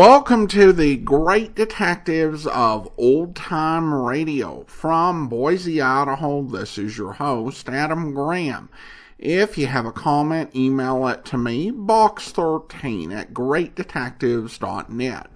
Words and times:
Welcome 0.00 0.48
to 0.48 0.72
the 0.72 0.96
great 0.96 1.54
detectives 1.54 2.46
of 2.46 2.90
old 2.96 3.36
time 3.36 3.92
radio. 3.92 4.64
From 4.66 5.28
Boise, 5.28 5.78
Idaho, 5.78 6.40
this 6.40 6.78
is 6.78 6.96
your 6.96 7.12
host, 7.12 7.68
Adam 7.68 8.14
Graham. 8.14 8.70
If 9.18 9.58
you 9.58 9.66
have 9.66 9.84
a 9.84 9.92
comment, 9.92 10.56
email 10.56 11.06
it 11.06 11.26
to 11.26 11.36
me, 11.36 11.70
box13 11.70 13.14
at 13.14 13.34
greatdetectives.net. 13.34 15.30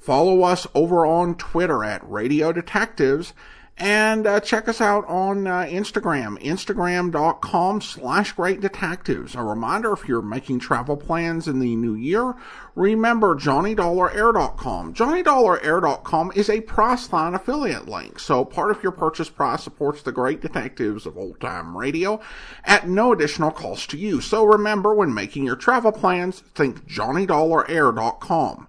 Follow 0.00 0.42
us 0.42 0.66
over 0.74 1.06
on 1.06 1.36
Twitter 1.36 1.84
at 1.84 2.10
Radio 2.10 2.50
Detectives 2.52 3.34
and 3.78 4.26
uh, 4.26 4.40
check 4.40 4.68
us 4.68 4.80
out 4.80 5.06
on 5.06 5.46
uh, 5.46 5.60
Instagram, 5.60 6.42
instagram.com 6.42 7.80
slash 7.80 8.32
great 8.32 8.60
detectives. 8.60 9.34
A 9.36 9.42
reminder, 9.42 9.92
if 9.92 10.08
you're 10.08 10.20
making 10.20 10.58
travel 10.58 10.96
plans 10.96 11.46
in 11.46 11.60
the 11.60 11.76
new 11.76 11.94
year, 11.94 12.34
remember 12.74 13.36
JohnnyDollarAir.com. 13.36 14.94
JohnnyDollarAir.com 14.94 16.32
is 16.34 16.48
a 16.48 16.60
Priceline 16.62 17.34
affiliate 17.34 17.88
link, 17.88 18.18
so 18.18 18.44
part 18.44 18.72
of 18.72 18.82
your 18.82 18.92
purchase 18.92 19.30
price 19.30 19.62
supports 19.62 20.02
the 20.02 20.12
great 20.12 20.40
detectives 20.40 21.06
of 21.06 21.16
old 21.16 21.40
time 21.40 21.76
radio 21.76 22.20
at 22.64 22.88
no 22.88 23.12
additional 23.12 23.52
cost 23.52 23.90
to 23.90 23.96
you. 23.96 24.20
So 24.20 24.44
remember, 24.44 24.92
when 24.92 25.14
making 25.14 25.44
your 25.44 25.56
travel 25.56 25.92
plans, 25.92 26.40
think 26.54 26.84
JohnnyDollarAir.com. 26.88 28.68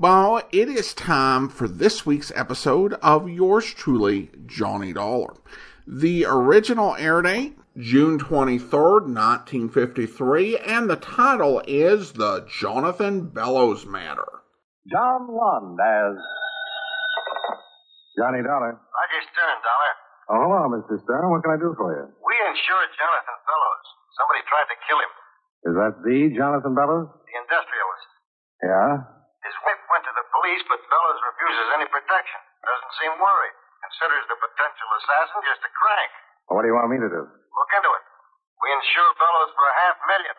Well, 0.00 0.40
it 0.50 0.70
is 0.70 0.94
time 0.94 1.50
for 1.50 1.68
this 1.68 2.06
week's 2.06 2.32
episode 2.34 2.94
of 3.02 3.28
yours 3.28 3.66
truly, 3.66 4.30
Johnny 4.46 4.94
Dollar. 4.94 5.36
The 5.86 6.24
original 6.24 6.96
air 6.96 7.20
date, 7.20 7.58
June 7.76 8.18
23rd, 8.18 9.12
1953, 9.12 10.56
and 10.56 10.88
the 10.88 10.96
title 10.96 11.60
is 11.68 12.12
The 12.16 12.48
Jonathan 12.48 13.28
Bellows 13.28 13.84
Matter. 13.84 14.24
John 14.88 15.28
Lund 15.28 15.76
as 15.76 16.16
Johnny 18.16 18.40
Dollar. 18.40 18.80
Roger 18.80 19.20
Stern, 19.28 19.58
Dollar. 19.60 19.92
Oh, 20.32 20.40
hello, 20.48 20.80
Mr. 20.80 20.96
Stern. 21.04 21.28
What 21.28 21.44
can 21.44 21.52
I 21.52 21.60
do 21.60 21.76
for 21.76 21.92
you? 21.92 22.08
We 22.24 22.40
insured 22.48 22.88
Jonathan 22.96 23.36
Bellows. 23.44 23.86
Somebody 24.16 24.48
tried 24.48 24.64
to 24.64 24.76
kill 24.88 24.96
him. 24.96 25.12
Is 25.68 25.74
that 25.76 25.92
the 26.00 26.32
Jonathan 26.32 26.72
Bellows? 26.72 27.12
The 27.12 27.36
industrialist. 27.36 28.08
Yeah. 28.64 29.19
His 29.50 29.58
wife 29.66 29.82
went 29.90 30.06
to 30.06 30.14
the 30.14 30.22
police, 30.30 30.62
but 30.70 30.78
Bellows 30.86 31.18
refuses 31.26 31.74
any 31.74 31.90
protection. 31.90 32.38
Doesn't 32.62 32.94
seem 33.02 33.18
worried. 33.18 33.56
Considers 33.82 34.22
the 34.30 34.38
potential 34.38 34.88
assassin 34.94 35.42
just 35.42 35.66
a 35.66 35.70
crank. 35.74 36.10
Well, 36.46 36.54
what 36.54 36.62
do 36.62 36.70
you 36.70 36.78
want 36.78 36.86
me 36.86 37.02
to 37.02 37.10
do? 37.10 37.22
Look 37.26 37.70
into 37.74 37.90
it. 37.90 38.04
We 38.62 38.70
insure 38.78 39.10
Bellows 39.18 39.50
for 39.58 39.66
a 39.66 39.74
half 39.82 39.98
million. 40.06 40.38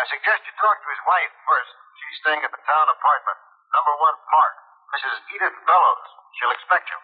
I 0.00 0.08
suggest 0.08 0.48
you 0.48 0.52
talk 0.64 0.80
to 0.80 0.88
his 0.88 1.02
wife 1.04 1.28
first. 1.44 1.76
She's 2.00 2.16
staying 2.24 2.40
at 2.40 2.48
the 2.56 2.62
town 2.64 2.86
apartment, 2.88 3.36
number 3.76 4.00
one 4.00 4.16
park. 4.32 4.54
Mrs. 4.96 5.12
Edith 5.36 5.56
Bellows. 5.68 6.08
She'll 6.40 6.56
expect 6.56 6.88
you. 6.88 6.96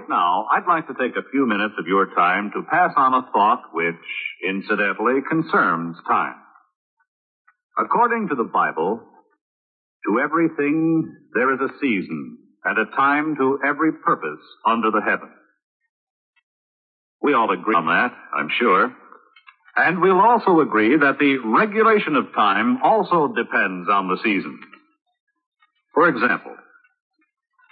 Right 0.00 0.08
now, 0.08 0.46
I'd 0.50 0.66
like 0.66 0.86
to 0.86 0.94
take 0.94 1.14
a 1.16 1.28
few 1.30 1.46
minutes 1.46 1.74
of 1.78 1.86
your 1.86 2.06
time 2.14 2.50
to 2.54 2.62
pass 2.70 2.90
on 2.96 3.12
a 3.12 3.28
thought 3.32 3.64
which, 3.74 3.94
incidentally, 4.48 5.20
concerns 5.28 5.96
time. 6.08 6.36
According 7.78 8.28
to 8.28 8.34
the 8.34 8.48
Bible, 8.50 9.02
to 10.06 10.20
everything 10.20 11.16
there 11.34 11.52
is 11.52 11.60
a 11.60 11.78
season 11.82 12.38
and 12.64 12.78
a 12.78 12.96
time 12.96 13.36
to 13.36 13.58
every 13.62 13.92
purpose 13.92 14.40
under 14.66 14.90
the 14.90 15.02
heaven. 15.02 15.28
We 17.20 17.34
all 17.34 17.50
agree 17.50 17.76
on 17.76 17.86
that, 17.86 18.14
I'm 18.34 18.48
sure. 18.58 18.94
And 19.76 20.00
we'll 20.00 20.20
also 20.20 20.60
agree 20.60 20.96
that 20.96 21.18
the 21.18 21.36
regulation 21.44 22.16
of 22.16 22.32
time 22.34 22.78
also 22.82 23.34
depends 23.36 23.86
on 23.90 24.08
the 24.08 24.18
season. 24.24 24.60
For 25.92 26.08
example, 26.08 26.56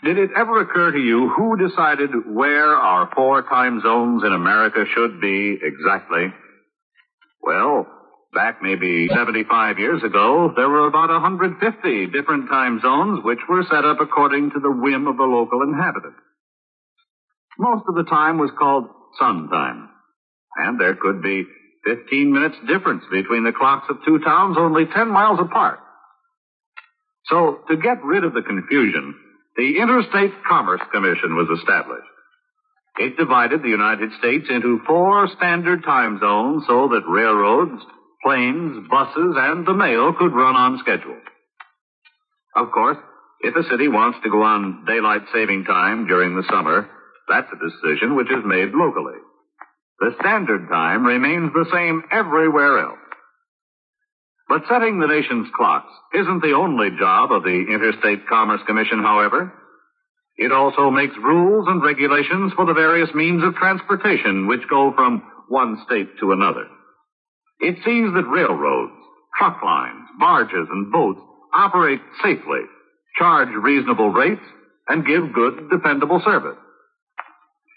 did 0.04 0.18
it 0.18 0.30
ever 0.36 0.60
occur 0.60 0.92
to 0.92 0.98
you 0.98 1.28
who 1.28 1.56
decided 1.56 2.10
where 2.26 2.74
our 2.74 3.10
four 3.14 3.42
time 3.42 3.80
zones 3.82 4.22
in 4.24 4.32
America 4.32 4.84
should 4.94 5.20
be 5.20 5.58
exactly? 5.60 6.32
Well, 7.42 7.86
back 8.32 8.62
maybe 8.62 9.08
75 9.08 9.78
years 9.78 10.02
ago, 10.04 10.52
there 10.54 10.68
were 10.68 10.86
about 10.86 11.10
150 11.10 12.06
different 12.06 12.48
time 12.48 12.80
zones 12.80 13.24
which 13.24 13.40
were 13.48 13.64
set 13.64 13.84
up 13.84 13.98
according 14.00 14.50
to 14.52 14.60
the 14.60 14.70
whim 14.70 15.06
of 15.06 15.16
the 15.16 15.24
local 15.24 15.62
inhabitant. 15.62 16.14
Most 17.58 17.84
of 17.88 17.96
the 17.96 18.04
time 18.04 18.38
was 18.38 18.50
called 18.56 18.84
sun 19.18 19.48
time. 19.50 19.88
And 20.56 20.80
there 20.80 20.94
could 20.94 21.22
be 21.22 21.44
15 21.84 22.32
minutes 22.32 22.56
difference 22.66 23.04
between 23.10 23.44
the 23.44 23.52
clocks 23.52 23.86
of 23.90 23.98
two 24.04 24.18
towns 24.20 24.56
only 24.58 24.86
10 24.86 25.08
miles 25.08 25.40
apart. 25.40 25.80
So, 27.26 27.60
to 27.68 27.76
get 27.76 28.02
rid 28.04 28.24
of 28.24 28.32
the 28.32 28.42
confusion, 28.42 29.14
the 29.58 29.80
Interstate 29.80 30.30
Commerce 30.48 30.80
Commission 30.92 31.34
was 31.34 31.50
established. 31.58 32.06
It 32.98 33.16
divided 33.16 33.60
the 33.60 33.68
United 33.74 34.10
States 34.18 34.46
into 34.48 34.80
four 34.86 35.28
standard 35.36 35.82
time 35.82 36.20
zones 36.20 36.62
so 36.68 36.88
that 36.88 37.02
railroads, 37.10 37.82
planes, 38.22 38.86
buses, 38.88 39.34
and 39.36 39.66
the 39.66 39.74
mail 39.74 40.14
could 40.14 40.32
run 40.32 40.54
on 40.54 40.78
schedule. 40.78 41.18
Of 42.54 42.70
course, 42.70 42.98
if 43.40 43.56
a 43.56 43.68
city 43.68 43.88
wants 43.88 44.18
to 44.22 44.30
go 44.30 44.42
on 44.42 44.84
daylight 44.86 45.22
saving 45.34 45.64
time 45.64 46.06
during 46.06 46.36
the 46.36 46.46
summer, 46.48 46.88
that's 47.28 47.50
a 47.50 47.58
decision 47.58 48.14
which 48.14 48.30
is 48.30 48.46
made 48.46 48.70
locally. 48.74 49.18
The 49.98 50.14
standard 50.20 50.68
time 50.68 51.04
remains 51.04 51.52
the 51.52 51.66
same 51.72 52.04
everywhere 52.12 52.78
else. 52.78 53.07
But 54.48 54.62
setting 54.68 54.98
the 54.98 55.06
nation's 55.06 55.48
clocks 55.54 55.92
isn't 56.14 56.42
the 56.42 56.54
only 56.54 56.90
job 56.98 57.32
of 57.32 57.44
the 57.44 57.66
Interstate 57.68 58.26
Commerce 58.28 58.62
Commission, 58.66 59.00
however. 59.02 59.52
It 60.38 60.52
also 60.52 60.90
makes 60.90 61.16
rules 61.16 61.66
and 61.68 61.82
regulations 61.82 62.52
for 62.56 62.64
the 62.64 62.72
various 62.72 63.12
means 63.14 63.42
of 63.44 63.56
transportation 63.56 64.46
which 64.46 64.68
go 64.70 64.92
from 64.94 65.22
one 65.48 65.82
state 65.84 66.08
to 66.20 66.32
another. 66.32 66.66
It 67.60 67.76
sees 67.84 68.12
that 68.14 68.30
railroads, 68.30 68.92
truck 69.36 69.62
lines, 69.62 70.06
barges, 70.18 70.68
and 70.70 70.92
boats 70.92 71.20
operate 71.54 72.00
safely, 72.22 72.62
charge 73.18 73.48
reasonable 73.50 74.10
rates, 74.10 74.42
and 74.88 75.04
give 75.04 75.32
good, 75.32 75.68
dependable 75.70 76.22
service. 76.24 76.56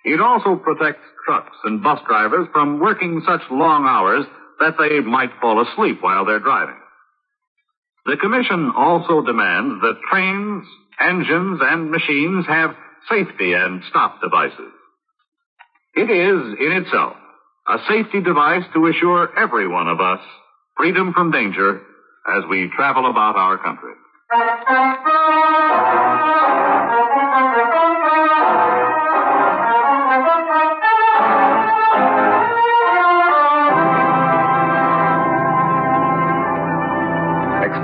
It 0.05 0.21
also 0.21 0.55
protects 0.55 1.03
trucks 1.25 1.57
and 1.63 1.83
bus 1.83 1.99
drivers 2.07 2.47
from 2.53 2.79
working 2.79 3.21
such 3.25 3.41
long 3.49 3.85
hours 3.85 4.25
that 4.61 4.75
they 4.79 5.01
might 5.01 5.31
fall 5.41 5.61
asleep 5.61 5.97
while 6.01 6.25
they're 6.25 6.39
driving. 6.39 6.77
The 8.05 8.17
Commission 8.17 8.71
also 8.75 9.21
demands 9.21 9.81
that 9.81 9.95
trains, 10.11 10.65
engines, 10.99 11.59
and 11.61 11.91
machines 11.91 12.45
have 12.47 12.71
safety 13.09 13.53
and 13.53 13.81
stop 13.89 14.21
devices. 14.21 14.73
It 15.95 16.09
is, 16.09 16.55
in 16.59 16.71
itself, 16.73 17.15
a 17.67 17.77
safety 17.89 18.21
device 18.21 18.63
to 18.73 18.87
assure 18.87 19.29
every 19.37 19.67
one 19.67 19.87
of 19.87 19.99
us 19.99 20.19
freedom 20.77 21.13
from 21.13 21.31
danger 21.31 21.81
as 22.27 22.43
we 22.49 22.69
travel 22.75 23.09
about 23.09 23.35
our 23.35 23.57
country. 23.57 23.93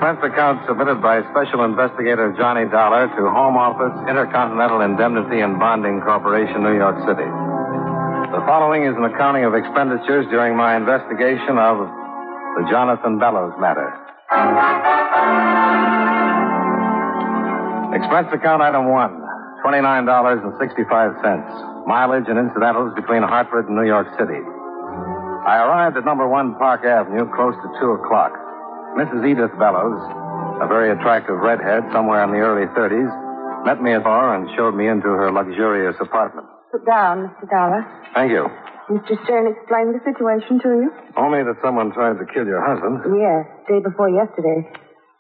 Expense 0.08 0.32
account 0.32 0.64
submitted 0.64 1.04
by 1.04 1.20
Special 1.36 1.68
Investigator 1.68 2.32
Johnny 2.40 2.64
Dollar 2.72 3.12
to 3.12 3.28
Home 3.28 3.60
Office, 3.60 3.92
Intercontinental 4.08 4.80
Indemnity 4.80 5.44
and 5.44 5.60
Bonding 5.60 6.00
Corporation, 6.00 6.64
New 6.64 6.80
York 6.80 6.96
City. 7.04 7.28
The 8.32 8.40
following 8.48 8.88
is 8.88 8.96
an 8.96 9.04
accounting 9.04 9.44
of 9.44 9.52
expenditures 9.52 10.24
during 10.32 10.56
my 10.56 10.80
investigation 10.80 11.60
of 11.60 11.92
the 12.56 12.64
Jonathan 12.72 13.20
Bellows 13.20 13.52
matter. 13.60 13.92
Expense 17.92 18.32
account 18.32 18.64
item 18.64 18.88
one, 18.88 19.12
$29.65. 19.60 21.84
Mileage 21.84 22.32
and 22.32 22.40
incidentals 22.40 22.96
between 22.96 23.28
Hartford 23.28 23.68
and 23.68 23.76
New 23.76 23.84
York 23.84 24.08
City. 24.16 24.40
I 24.40 25.68
arrived 25.68 26.00
at 26.00 26.08
number 26.08 26.32
one 26.32 26.56
Park 26.56 26.88
Avenue 26.88 27.28
close 27.36 27.60
to 27.60 27.68
two 27.84 28.00
o'clock. 28.00 28.47
Mrs. 28.96 29.28
Edith 29.28 29.52
Bellows, 29.60 30.00
a 30.64 30.68
very 30.68 30.92
attractive 30.92 31.38
redhead 31.38 31.84
somewhere 31.92 32.24
in 32.24 32.32
the 32.32 32.40
early 32.40 32.66
30s, 32.72 33.12
met 33.66 33.82
me 33.82 33.94
at 33.94 34.00
the 34.00 34.10
door 34.10 34.36
and 34.36 34.48
showed 34.56 34.76
me 34.76 34.88
into 34.88 35.10
her 35.10 35.32
luxurious 35.32 35.96
apartment. 36.00 36.48
Sit 36.72 36.86
down, 36.86 37.28
Mr. 37.42 37.50
Dollar. 37.50 37.82
Thank 38.14 38.32
you. 38.32 38.48
Mr. 38.90 39.20
Stern 39.28 39.52
explained 39.52 39.92
the 39.92 40.02
situation 40.08 40.60
to 40.64 40.70
you? 40.80 40.90
Only 41.20 41.44
that 41.44 41.60
someone 41.62 41.92
tried 41.92 42.18
to 42.24 42.26
kill 42.32 42.48
your 42.48 42.64
husband. 42.64 43.04
Yes, 43.20 43.44
day 43.68 43.84
before 43.84 44.08
yesterday. 44.10 44.64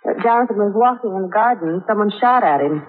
Uh, 0.08 0.16
Jonathan 0.24 0.56
was 0.56 0.72
walking 0.72 1.12
in 1.12 1.28
the 1.28 1.34
garden. 1.34 1.84
Someone 1.84 2.12
shot 2.22 2.48
at 2.48 2.62
him. 2.64 2.82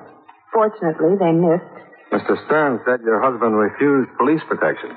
Fortunately, 0.55 1.19
they 1.19 1.35
missed. 1.35 1.75
Mr. 2.15 2.39
Stern 2.47 2.79
said 2.87 3.03
your 3.03 3.19
husband 3.21 3.59
refused 3.59 4.09
police 4.17 4.41
protection. 4.47 4.95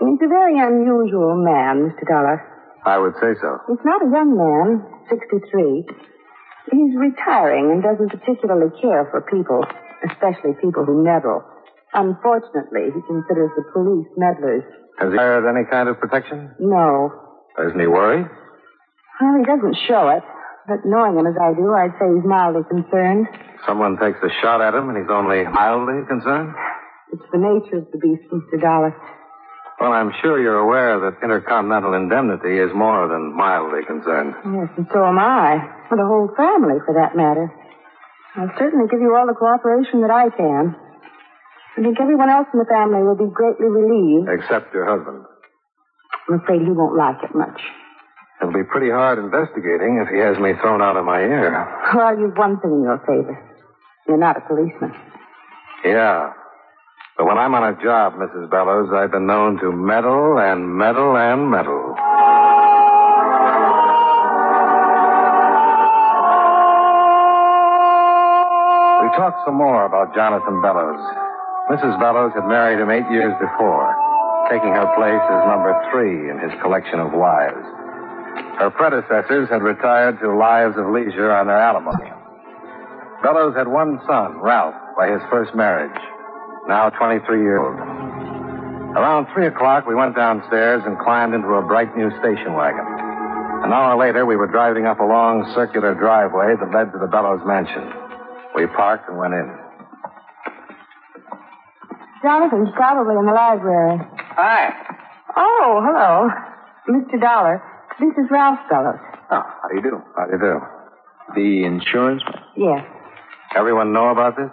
He's 0.00 0.18
a 0.24 0.30
very 0.32 0.56
unusual 0.56 1.36
man, 1.36 1.92
Mr. 1.92 2.08
Dollar. 2.08 2.40
I 2.86 2.96
would 2.96 3.14
say 3.20 3.36
so. 3.42 3.58
He's 3.68 3.84
not 3.84 4.00
a 4.00 4.08
young 4.08 4.32
man, 4.32 4.80
63. 5.08 5.84
He's 6.70 6.94
retiring 6.96 7.72
and 7.72 7.82
doesn't 7.82 8.10
particularly 8.12 8.70
care 8.80 9.08
for 9.10 9.22
people, 9.22 9.64
especially 10.10 10.52
people 10.60 10.84
who 10.84 11.02
meddle. 11.02 11.42
Unfortunately, 11.94 12.92
he 12.92 13.00
considers 13.08 13.50
the 13.56 13.64
police 13.72 14.08
meddlers. 14.16 14.64
Has 15.00 15.10
he 15.12 15.16
hired 15.16 15.48
any 15.48 15.64
kind 15.70 15.88
of 15.88 15.98
protection? 15.98 16.52
No. 16.60 17.10
Isn't 17.58 17.80
he 17.80 17.86
worried? 17.86 18.26
Well, 19.20 19.34
he 19.38 19.44
doesn't 19.44 19.76
show 19.88 20.08
it. 20.10 20.22
But 20.68 20.84
knowing 20.84 21.16
him 21.16 21.26
as 21.26 21.34
I 21.40 21.54
do, 21.56 21.72
I'd 21.72 21.96
say 21.98 22.12
he's 22.12 22.28
mildly 22.28 22.60
concerned. 22.68 23.26
Someone 23.66 23.96
takes 23.96 24.18
a 24.22 24.28
shot 24.42 24.60
at 24.60 24.74
him 24.74 24.90
and 24.90 24.98
he's 24.98 25.08
only 25.10 25.44
mildly 25.44 26.04
concerned? 26.06 26.52
It's 27.10 27.24
the 27.32 27.38
nature 27.40 27.78
of 27.78 27.90
the 27.90 27.96
beast, 27.96 28.28
Mr. 28.30 28.60
Dollar. 28.60 28.94
Well, 29.80 29.92
I'm 29.92 30.10
sure 30.22 30.42
you're 30.42 30.58
aware 30.58 30.98
that 30.98 31.22
Intercontinental 31.22 31.94
Indemnity 31.94 32.58
is 32.58 32.74
more 32.74 33.06
than 33.06 33.30
mildly 33.36 33.86
concerned. 33.86 34.34
Yes, 34.42 34.68
and 34.76 34.86
so 34.92 35.06
am 35.06 35.18
I. 35.18 35.62
Well, 35.86 35.98
the 36.02 36.06
whole 36.06 36.30
family, 36.36 36.82
for 36.84 36.94
that 36.98 37.14
matter. 37.14 37.46
I'll 38.34 38.50
certainly 38.58 38.88
give 38.90 39.00
you 39.00 39.14
all 39.14 39.26
the 39.26 39.38
cooperation 39.38 40.02
that 40.02 40.10
I 40.10 40.30
can. 40.34 40.74
I 41.78 41.82
think 41.82 42.00
everyone 42.00 42.28
else 42.28 42.48
in 42.52 42.58
the 42.58 42.66
family 42.66 43.02
will 43.06 43.14
be 43.16 43.30
greatly 43.32 43.70
relieved. 43.70 44.28
Except 44.28 44.74
your 44.74 44.84
husband. 44.86 45.22
I'm 46.28 46.40
afraid 46.40 46.60
he 46.62 46.70
won't 46.74 46.96
like 46.98 47.22
it 47.22 47.34
much. 47.34 47.60
It'll 48.42 48.52
be 48.52 48.64
pretty 48.64 48.90
hard 48.90 49.18
investigating 49.18 50.02
if 50.02 50.08
he 50.10 50.18
has 50.18 50.38
me 50.38 50.54
thrown 50.60 50.82
out 50.82 50.96
of 50.96 51.04
my 51.04 51.20
ear. 51.20 51.66
Well, 51.94 52.18
you've 52.18 52.36
one 52.36 52.58
thing 52.60 52.70
in 52.72 52.82
your 52.82 52.98
favor. 53.06 53.34
You're 54.06 54.18
not 54.18 54.36
a 54.36 54.40
policeman. 54.42 54.94
Yeah. 55.84 56.32
But 57.18 57.26
when 57.26 57.36
I'm 57.36 57.52
on 57.52 57.66
a 57.66 57.74
job, 57.82 58.14
Mrs. 58.14 58.48
Bellows, 58.48 58.94
I've 58.94 59.10
been 59.10 59.26
known 59.26 59.58
to 59.58 59.72
meddle 59.72 60.38
and 60.38 60.70
meddle 60.70 61.18
and 61.18 61.50
meddle. 61.50 61.98
We 69.02 69.10
talked 69.18 69.42
some 69.44 69.58
more 69.58 69.82
about 69.82 70.14
Jonathan 70.14 70.62
Bellows. 70.62 71.02
Mrs. 71.66 71.98
Bellows 71.98 72.30
had 72.38 72.46
married 72.46 72.78
him 72.78 72.86
eight 72.86 73.10
years 73.10 73.34
before, 73.42 73.90
taking 74.46 74.70
her 74.70 74.86
place 74.94 75.18
as 75.18 75.42
number 75.50 75.74
three 75.90 76.30
in 76.30 76.38
his 76.38 76.54
collection 76.62 77.00
of 77.02 77.10
wives. 77.10 77.66
Her 78.62 78.70
predecessors 78.70 79.50
had 79.50 79.66
retired 79.66 80.20
to 80.20 80.38
lives 80.38 80.78
of 80.78 80.86
leisure 80.94 81.34
on 81.34 81.48
their 81.48 81.58
alimony. 81.58 82.14
Bellows 83.24 83.56
had 83.56 83.66
one 83.66 83.98
son, 84.06 84.38
Ralph, 84.38 84.78
by 84.96 85.10
his 85.10 85.22
first 85.30 85.52
marriage, 85.56 85.98
now 86.68 86.90
23 86.90 87.40
years 87.40 87.60
old. 87.60 87.80
Around 88.96 89.32
3 89.34 89.46
o'clock, 89.48 89.86
we 89.86 89.94
went 89.94 90.14
downstairs 90.16 90.82
and 90.84 90.98
climbed 90.98 91.34
into 91.34 91.48
a 91.48 91.62
bright 91.62 91.96
new 91.96 92.10
station 92.20 92.54
wagon. 92.54 92.84
An 93.64 93.72
hour 93.72 93.96
later, 93.98 94.24
we 94.24 94.36
were 94.36 94.46
driving 94.46 94.86
up 94.86 95.00
a 95.00 95.04
long 95.04 95.50
circular 95.54 95.94
driveway 95.94 96.54
that 96.60 96.70
led 96.72 96.92
to 96.92 96.98
the 96.98 97.06
Bellows 97.06 97.40
mansion. 97.44 97.84
We 98.54 98.66
parked 98.66 99.08
and 99.08 99.18
went 99.18 99.34
in. 99.34 99.48
Jonathan's 102.22 102.70
probably 102.74 103.14
in 103.18 103.26
the 103.26 103.32
library. 103.32 103.98
Hi. 104.36 104.72
Oh, 105.36 105.82
hello. 105.84 106.28
Mr. 106.88 107.20
Dollar, 107.20 107.62
this 108.00 108.10
is 108.16 108.30
Ralph 108.30 108.58
Bellows. 108.70 108.98
Oh, 109.30 109.42
how 109.42 109.68
do 109.68 109.76
you 109.76 109.82
do? 109.82 110.02
How 110.16 110.26
do 110.26 110.32
you 110.32 110.38
do? 110.38 110.60
The 111.34 111.64
insurance? 111.66 112.22
Yes. 112.56 112.84
Everyone 113.54 113.92
know 113.92 114.08
about 114.08 114.36
this? 114.36 114.50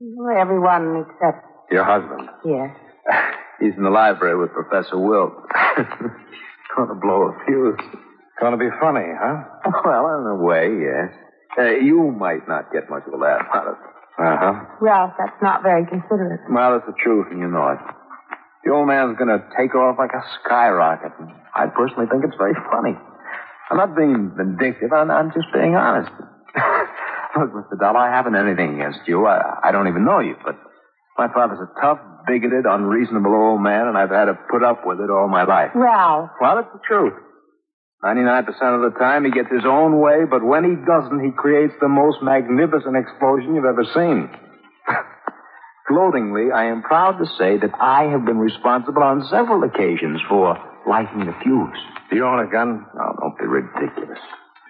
Well, 0.00 0.36
everyone 0.36 1.04
except, 1.06 1.44
Your 1.70 1.84
husband. 1.84 2.28
yes. 2.44 2.70
He's 3.60 3.74
in 3.76 3.84
the 3.84 3.90
library 3.90 4.36
with 4.38 4.52
Professor 4.52 4.98
Wilt. 4.98 5.32
Gonna 6.76 6.94
blow 6.94 7.30
a 7.30 7.44
fuse. 7.46 7.78
Gonna 8.40 8.56
be 8.56 8.68
funny, 8.80 9.06
huh? 9.14 9.44
Well, 9.84 10.20
in 10.20 10.26
a 10.26 10.34
way, 10.34 10.68
yes. 10.82 11.14
Uh, 11.56 11.70
you 11.78 12.10
might 12.10 12.48
not 12.48 12.72
get 12.72 12.90
much 12.90 13.04
of 13.06 13.14
a 13.14 13.16
laugh 13.16 13.46
out 13.54 13.68
of 13.68 13.74
it. 13.74 13.94
Uh-huh. 14.18 14.64
Ralph, 14.80 15.12
that's 15.18 15.40
not 15.40 15.62
very 15.62 15.86
considerate. 15.86 16.40
Well, 16.50 16.76
it's 16.76 16.86
the 16.86 16.94
truth, 17.02 17.28
and 17.30 17.38
you 17.40 17.48
know 17.48 17.68
it. 17.68 17.78
The 18.64 18.72
old 18.72 18.88
man's 18.88 19.16
going 19.18 19.28
to 19.28 19.44
take 19.58 19.74
off 19.74 19.98
like 19.98 20.12
a 20.14 20.22
skyrocket. 20.42 21.12
And 21.20 21.30
I 21.54 21.66
personally 21.66 22.06
think 22.10 22.24
it's 22.24 22.36
very 22.38 22.54
funny. 22.70 22.96
I'm 23.70 23.76
not 23.76 23.94
being 23.96 24.32
vindictive. 24.36 24.92
I'm, 24.92 25.10
I'm 25.10 25.30
just 25.32 25.46
being 25.52 25.74
honest. 25.74 26.10
Look, 27.36 27.52
Mr. 27.52 27.78
Dollar, 27.78 27.98
I 27.98 28.14
haven't 28.14 28.36
anything 28.36 28.80
against 28.80 29.00
you. 29.06 29.26
I, 29.26 29.58
I 29.64 29.72
don't 29.72 29.88
even 29.88 30.04
know 30.04 30.20
you, 30.20 30.36
but 30.44 30.56
my 31.18 31.28
father's 31.32 31.60
a 31.60 31.80
tough, 31.80 31.98
bigoted, 32.26 32.64
unreasonable 32.66 33.34
old 33.34 33.60
man, 33.62 33.86
and 33.86 33.96
I've 33.96 34.10
had 34.10 34.26
to 34.26 34.34
put 34.50 34.64
up 34.64 34.86
with 34.86 35.00
it 35.00 35.10
all 35.10 35.28
my 35.28 35.44
life. 35.44 35.70
Ralph, 35.74 36.30
Well, 36.40 36.58
it's 36.58 36.68
the 36.72 36.80
truth. 36.86 37.14
99% 38.04 38.46
of 38.74 38.92
the 38.92 38.98
time 38.98 39.24
he 39.24 39.30
gets 39.30 39.48
his 39.50 39.64
own 39.64 39.98
way, 40.00 40.24
but 40.28 40.44
when 40.44 40.64
he 40.64 40.76
doesn't, 40.84 41.24
he 41.24 41.30
creates 41.30 41.72
the 41.80 41.88
most 41.88 42.18
magnificent 42.22 42.96
explosion 42.96 43.54
you've 43.54 43.64
ever 43.64 43.84
seen. 43.94 44.28
Gloatingly, 45.90 46.52
I 46.52 46.64
am 46.66 46.82
proud 46.82 47.18
to 47.18 47.26
say 47.38 47.56
that 47.58 47.70
I 47.80 48.04
have 48.04 48.24
been 48.24 48.38
responsible 48.38 49.02
on 49.02 49.24
several 49.30 49.62
occasions 49.64 50.20
for 50.28 50.56
lighting 50.88 51.24
the 51.26 51.34
fuse. 51.42 51.78
Do 52.10 52.16
you 52.16 52.26
own 52.26 52.40
a 52.46 52.50
gun? 52.50 52.84
Now, 52.94 53.12
don't 53.20 53.38
be 53.38 53.46
ridiculous. 53.46 54.18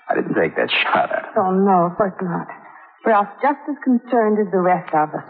I 0.08 0.14
didn't 0.14 0.34
take 0.34 0.54
that 0.56 0.70
shot 0.82 1.10
at 1.10 1.24
him. 1.26 1.32
oh 1.38 1.50
no, 1.52 1.86
of 1.90 1.96
course 1.96 2.14
not. 2.20 2.46
Ralph's 3.06 3.34
just 3.42 3.58
as 3.68 3.76
concerned 3.82 4.38
as 4.38 4.50
the 4.52 4.58
rest 4.58 4.92
of 4.94 5.10
us. 5.14 5.26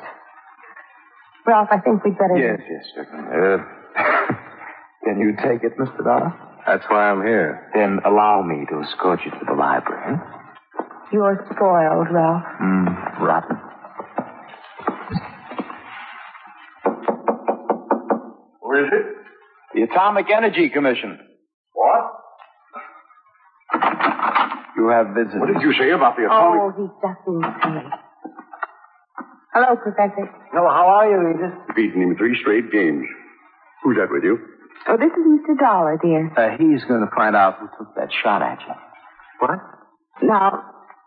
Ralph, 1.47 1.69
I 1.71 1.79
think 1.81 2.05
we'd 2.05 2.17
better. 2.19 2.37
Yes, 2.37 2.61
yes, 2.69 2.85
certainly. 2.95 3.25
Uh, 3.29 3.59
can 5.05 5.21
you 5.21 5.37
take 5.37 5.63
it, 5.63 5.77
Mr. 5.79 6.03
Dollar? 6.05 6.33
That's 6.67 6.85
why 6.89 7.11
I'm 7.11 7.23
here. 7.23 7.71
Then 7.75 8.01
allow 8.07 8.43
me 8.43 8.65
to 8.71 8.81
escort 8.83 9.21
you 9.25 9.31
to 9.31 9.45
the 9.47 9.53
library. 9.53 10.17
You're 11.13 11.47
spoiled, 11.55 12.09
Ralph. 12.11 12.43
Hmm, 12.59 13.23
rotten. 13.23 13.57
Who 18.63 18.73
is 18.85 18.91
it? 18.93 19.07
The 19.75 19.83
Atomic 19.83 20.27
Energy 20.35 20.71
Commission. 20.71 21.19
What? 21.75 22.11
You 24.77 24.89
have 24.89 25.09
visitors. 25.15 25.41
What 25.41 25.53
did 25.53 25.63
you 25.63 25.73
say 25.79 25.91
about 25.91 26.17
the 26.17 26.25
atomic? 26.25 26.61
Oh, 26.61 26.73
he's 26.77 26.91
just 27.03 27.21
in 27.29 27.43
silly. 27.63 27.85
Hello, 29.55 29.77
Professor. 29.79 30.27
Hello, 30.51 30.67
how 30.69 30.87
are 30.99 31.07
you, 31.09 31.19
Edith? 31.31 31.55
Beaten 31.77 32.03
him 32.03 32.17
three 32.17 32.37
straight 32.41 32.73
games. 32.73 33.07
Who's 33.83 33.97
that 33.97 34.11
with 34.11 34.25
you? 34.25 34.39
Oh, 34.89 34.97
this 34.99 35.13
is 35.15 35.25
Mr. 35.25 35.55
Dollar, 35.59 35.97
dear. 36.03 36.27
Uh, 36.35 36.59
he's 36.59 36.83
going 36.91 37.01
to 37.07 37.11
find 37.15 37.37
out 37.37 37.59
who 37.61 37.69
took 37.79 37.95
that 37.95 38.11
shot 38.23 38.43
at 38.43 38.59
you. 38.67 38.75
What? 39.39 39.59
Now, 40.23 40.59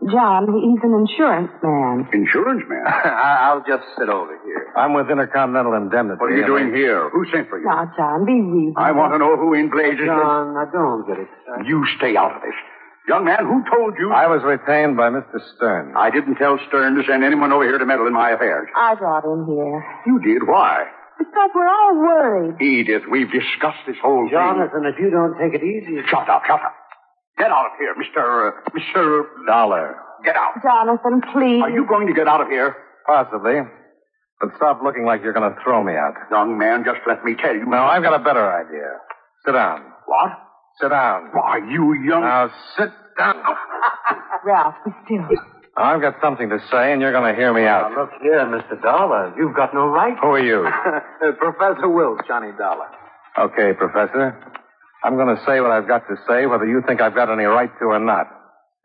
John, 0.10 0.48
he's 0.48 0.80
an 0.82 0.96
insurance 0.96 1.52
man. 1.62 2.08
Insurance 2.14 2.64
man. 2.70 2.84
I'll 2.88 3.60
just 3.68 3.84
sit 4.00 4.08
over 4.08 4.32
here. 4.46 4.72
I'm 4.78 4.94
with 4.94 5.12
Intercontinental 5.12 5.74
Indemnity. 5.74 6.18
What 6.20 6.32
are 6.32 6.36
you 6.38 6.44
and 6.44 6.48
doing 6.48 6.68
I- 6.74 6.78
here? 6.78 7.10
Who 7.10 7.26
sent 7.34 7.50
for 7.50 7.60
you? 7.60 7.66
Now, 7.68 7.92
John, 7.98 8.26
be 8.26 8.40
reasonable. 8.40 8.80
I 8.80 8.92
want 8.94 9.14
to 9.14 9.18
know 9.20 9.36
who 9.36 9.54
in 9.56 9.70
blazes. 9.70 10.06
John, 10.08 10.56
I 10.56 10.66
don't 10.72 11.06
get 11.06 11.20
it. 11.20 11.28
You 11.68 11.84
stay 11.98 12.16
out 12.16 12.36
of 12.38 12.42
this. 12.42 12.56
Young 13.08 13.24
man, 13.24 13.40
who 13.48 13.64
told 13.72 13.96
you? 13.98 14.12
I 14.12 14.28
was 14.28 14.44
retained 14.44 14.98
by 14.98 15.08
Mr. 15.10 15.40
Stern. 15.56 15.94
I 15.96 16.12
didn't 16.12 16.36
tell 16.36 16.60
Stern 16.68 16.96
to 16.96 17.04
send 17.08 17.24
anyone 17.24 17.54
over 17.54 17.64
here 17.64 17.78
to 17.78 17.86
meddle 17.86 18.06
in 18.08 18.14
my 18.14 18.32
affairs. 18.32 18.68
I 18.76 18.96
brought 18.96 19.24
him 19.24 19.48
here. 19.48 19.80
You 20.06 20.20
did. 20.20 20.44
Why? 20.46 20.86
Because 21.18 21.50
we're 21.56 21.70
all 21.70 21.96
worried. 21.96 22.62
Edith, 22.62 23.04
we've 23.10 23.32
discussed 23.32 23.80
this 23.88 23.96
whole 24.04 24.28
thing. 24.28 24.36
Jonathan, 24.36 24.84
if 24.86 25.00
you 25.00 25.10
don't 25.10 25.40
take 25.40 25.56
it 25.56 25.64
easy. 25.64 25.96
thing. 25.96 26.04
Shut 26.10 26.28
up, 26.30 26.44
shut 26.46 26.60
up. 26.62 26.76
Get 27.38 27.50
out 27.50 27.68
of 27.68 27.72
here, 27.80 27.96
Mr. 27.96 28.52
Uh, 28.52 28.70
Mr. 28.76 29.24
Dollar. 29.48 29.96
Get 30.26 30.36
out. 30.36 30.62
Jonathan, 30.62 31.22
please. 31.32 31.62
Are 31.64 31.70
you 31.72 31.86
going 31.88 32.08
to 32.08 32.14
get 32.14 32.28
out 32.28 32.42
of 32.42 32.48
here? 32.50 32.76
Possibly. 33.06 33.62
But 34.42 34.50
stop 34.58 34.82
looking 34.84 35.06
like 35.06 35.24
you're 35.24 35.34
going 35.34 35.50
to 35.50 35.58
throw 35.64 35.84
me 35.84 35.94
out. 35.94 36.14
Young 36.30 36.58
man, 36.58 36.84
just 36.84 37.00
let 37.08 37.24
me 37.24 37.36
tell 37.40 37.56
you. 37.56 37.66
No, 37.66 37.78
I've 37.78 38.04
got 38.04 38.20
a 38.20 38.24
better 38.24 38.46
idea. 38.52 39.00
Sit 39.46 39.54
down. 39.54 39.82
What? 40.06 40.32
Sit 40.82 40.90
down. 40.90 41.30
Why, 41.34 41.58
you 41.58 41.94
young... 42.06 42.22
Now, 42.22 42.52
sit 42.78 42.92
down. 43.18 43.36
Ralph, 44.46 44.76
be 44.86 44.92
still. 45.06 45.28
I've 45.76 46.02
got 46.02 46.16
something 46.22 46.50
to 46.50 46.60
say, 46.72 46.92
and 46.92 47.02
you're 47.02 47.12
going 47.12 47.34
to 47.34 47.40
hear 47.40 47.54
me 47.54 47.66
out. 47.66 47.92
Now, 47.92 48.02
look 48.02 48.12
here, 48.22 48.46
Mr. 48.46 48.82
Dollar. 48.82 49.34
You've 49.38 49.56
got 49.56 49.74
no 49.74 49.88
right. 49.88 50.18
Who 50.22 50.28
are 50.28 50.40
you? 50.44 50.68
Uh, 51.18 51.32
Professor 51.32 51.90
Wilt, 51.90 52.20
Johnny 52.28 52.52
Dollar. 52.60 52.86
Okay, 53.40 53.74
Professor. 53.74 54.38
I'm 55.04 55.16
going 55.16 55.36
to 55.36 55.42
say 55.48 55.60
what 55.62 55.72
I've 55.72 55.88
got 55.88 56.08
to 56.08 56.16
say, 56.30 56.46
whether 56.46 56.66
you 56.66 56.84
think 56.86 57.02
I've 57.02 57.16
got 57.16 57.32
any 57.32 57.46
right 57.46 57.72
to 57.80 57.86
or 57.86 58.00
not. 58.00 58.28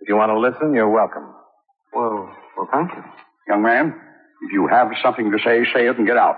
If 0.00 0.08
you 0.08 0.16
want 0.16 0.30
to 0.30 0.38
listen, 0.38 0.72
you're 0.72 0.88
welcome. 0.88 1.28
Well, 1.92 2.34
well, 2.56 2.68
thank 2.72 2.90
you. 2.92 3.04
Young 3.48 3.62
man, 3.62 3.94
if 4.42 4.52
you 4.52 4.66
have 4.66 4.88
something 5.02 5.30
to 5.30 5.38
say, 5.44 5.64
say 5.74 5.86
it 5.88 5.98
and 5.98 6.06
get 6.06 6.16
out. 6.16 6.36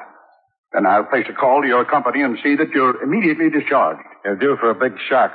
Then 0.73 0.85
I'll 0.85 1.05
place 1.05 1.27
a 1.31 1.33
call 1.33 1.63
to 1.63 1.69
your 1.69 1.85
company 1.85 2.23
and 2.23 2.37
see 2.43 2.57
that 2.57 2.71
you're 2.71 3.01
immediately 3.03 3.51
discharged. 3.51 4.03
You're 4.25 4.37
due 4.37 4.57
for 4.61 4.71
a 4.71 4.75
big 4.75 4.99
shock. 5.09 5.31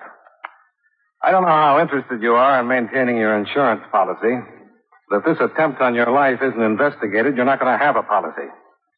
I 1.22 1.32
don't 1.32 1.44
know 1.44 1.50
how 1.50 1.80
interested 1.82 2.22
you 2.22 2.34
are 2.34 2.60
in 2.62 2.68
maintaining 2.68 3.18
your 3.18 3.38
insurance 3.38 3.82
policy, 3.92 4.40
but 5.10 5.18
if 5.18 5.26
this 5.26 5.38
attempt 5.42 5.82
on 5.82 5.94
your 5.96 6.12
life 6.12 6.40
isn't 6.42 6.62
investigated, 6.62 7.36
you're 7.36 7.46
not 7.46 7.60
going 7.60 7.78
to 7.78 7.84
have 7.84 7.98
a 7.98 8.04
policy. 8.04 8.48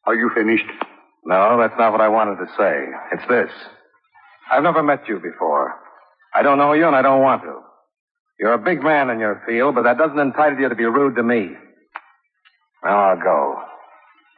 Are 0.06 0.14
you 0.14 0.30
finished? 0.34 0.66
No, 1.24 1.58
that's 1.58 1.74
not 1.78 1.92
what 1.92 2.00
I 2.00 2.08
wanted 2.08 2.36
to 2.36 2.46
say. 2.56 2.84
It's 3.12 3.28
this. 3.28 3.50
I've 4.50 4.62
never 4.62 4.82
met 4.82 5.08
you 5.08 5.18
before. 5.18 5.74
I 6.34 6.42
don't 6.42 6.58
know 6.58 6.72
you, 6.72 6.86
and 6.86 6.96
I 6.96 7.02
don't 7.02 7.22
want 7.22 7.42
to. 7.42 7.60
You're 8.38 8.54
a 8.54 8.58
big 8.58 8.82
man 8.82 9.10
in 9.10 9.18
your 9.20 9.42
field, 9.46 9.74
but 9.74 9.84
that 9.84 9.98
doesn't 9.98 10.18
entitle 10.18 10.58
you 10.58 10.68
to 10.68 10.74
be 10.74 10.84
rude 10.84 11.16
to 11.16 11.22
me. 11.22 11.50
Now 12.84 13.10
I'll 13.10 13.20
go. 13.20 13.62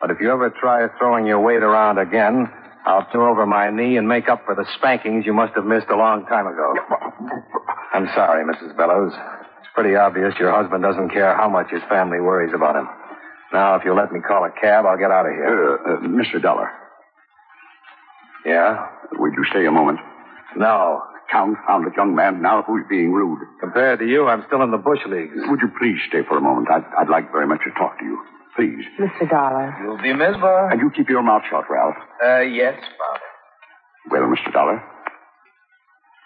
But 0.01 0.11
if 0.11 0.21
you 0.21 0.31
ever 0.31 0.51
try 0.51 0.87
throwing 0.99 1.27
your 1.27 1.41
weight 1.41 1.63
around 1.63 1.99
again, 1.99 2.49
I'll 2.87 3.07
throw 3.11 3.31
over 3.31 3.47
my 3.47 3.71
knee 3.71 3.97
and 3.97 4.07
make 4.07 4.29
up 4.29 4.45
for 4.45 4.55
the 4.55 4.67
spankings 4.77 5.25
you 5.25 5.33
must 5.33 5.55
have 5.55 5.65
missed 5.65 5.87
a 5.91 5.97
long 5.97 6.27
time 6.27 6.47
ago. 6.47 6.75
I'm 7.95 8.07
sorry, 8.15 8.45
Mrs. 8.45 8.77
Bellows. 8.77 9.13
It's 9.15 9.69
pretty 9.75 9.97
obvious 9.97 10.35
your 10.39 10.53
husband 10.53 10.83
doesn't 10.83 11.11
care 11.11 11.35
how 11.37 11.49
much 11.49 11.71
his 11.71 11.83
family 11.89 12.21
worries 12.21 12.53
about 12.55 12.77
him. 12.77 12.89
Now, 13.53 13.77
if 13.77 13.83
you'll 13.85 13.97
let 13.97 14.13
me 14.13 14.21
call 14.21 14.45
a 14.45 14.51
cab, 14.51 14.85
I'll 14.85 14.99
get 14.99 15.11
out 15.11 15.27
of 15.27 15.33
here. 15.33 15.79
Uh, 15.87 15.95
uh, 15.95 16.01
Mr. 16.09 16.43
Dollar, 16.43 16.71
Yeah? 18.45 18.87
would 19.13 19.33
you 19.33 19.45
stay 19.51 19.65
a 19.67 19.71
moment? 19.71 20.01
No. 20.57 21.03
Confounded 21.31 21.95
young 21.97 22.15
man, 22.15 22.43
now 22.43 22.63
who's 22.63 22.85
being 22.89 23.11
rude? 23.13 23.41
Compared 23.59 23.99
to 24.01 24.05
you, 24.07 24.27
I'm 24.29 24.45
still 24.47 24.63
in 24.63 24.71
the 24.71 24.77
bush 24.77 25.01
leagues. 25.09 25.33
Would 25.49 25.61
you 25.63 25.71
please 25.81 25.97
stay 26.09 26.21
for 26.29 26.37
a 26.37 26.41
moment? 26.41 26.69
I'd, 26.71 26.85
I'd 26.99 27.09
like 27.09 27.33
very 27.33 27.47
much 27.47 27.61
to 27.65 27.71
talk 27.81 27.99
to 27.99 28.05
you. 28.05 28.19
Please. 28.57 28.85
Mr. 29.01 29.29
Dollar. 29.29 29.75
You'll 29.83 29.99
be 30.03 30.13
Miss 30.13 30.37
Bar? 30.41 30.71
And 30.71 30.81
you 30.81 30.91
keep 30.91 31.09
your 31.09 31.23
mouth 31.23 31.43
shut, 31.51 31.65
Ralph. 31.69 31.97
Uh, 32.25 32.41
yes, 32.41 32.75
Father. 32.99 33.21
Well, 34.11 34.23
Mr. 34.31 34.53
Dollar, 34.53 34.83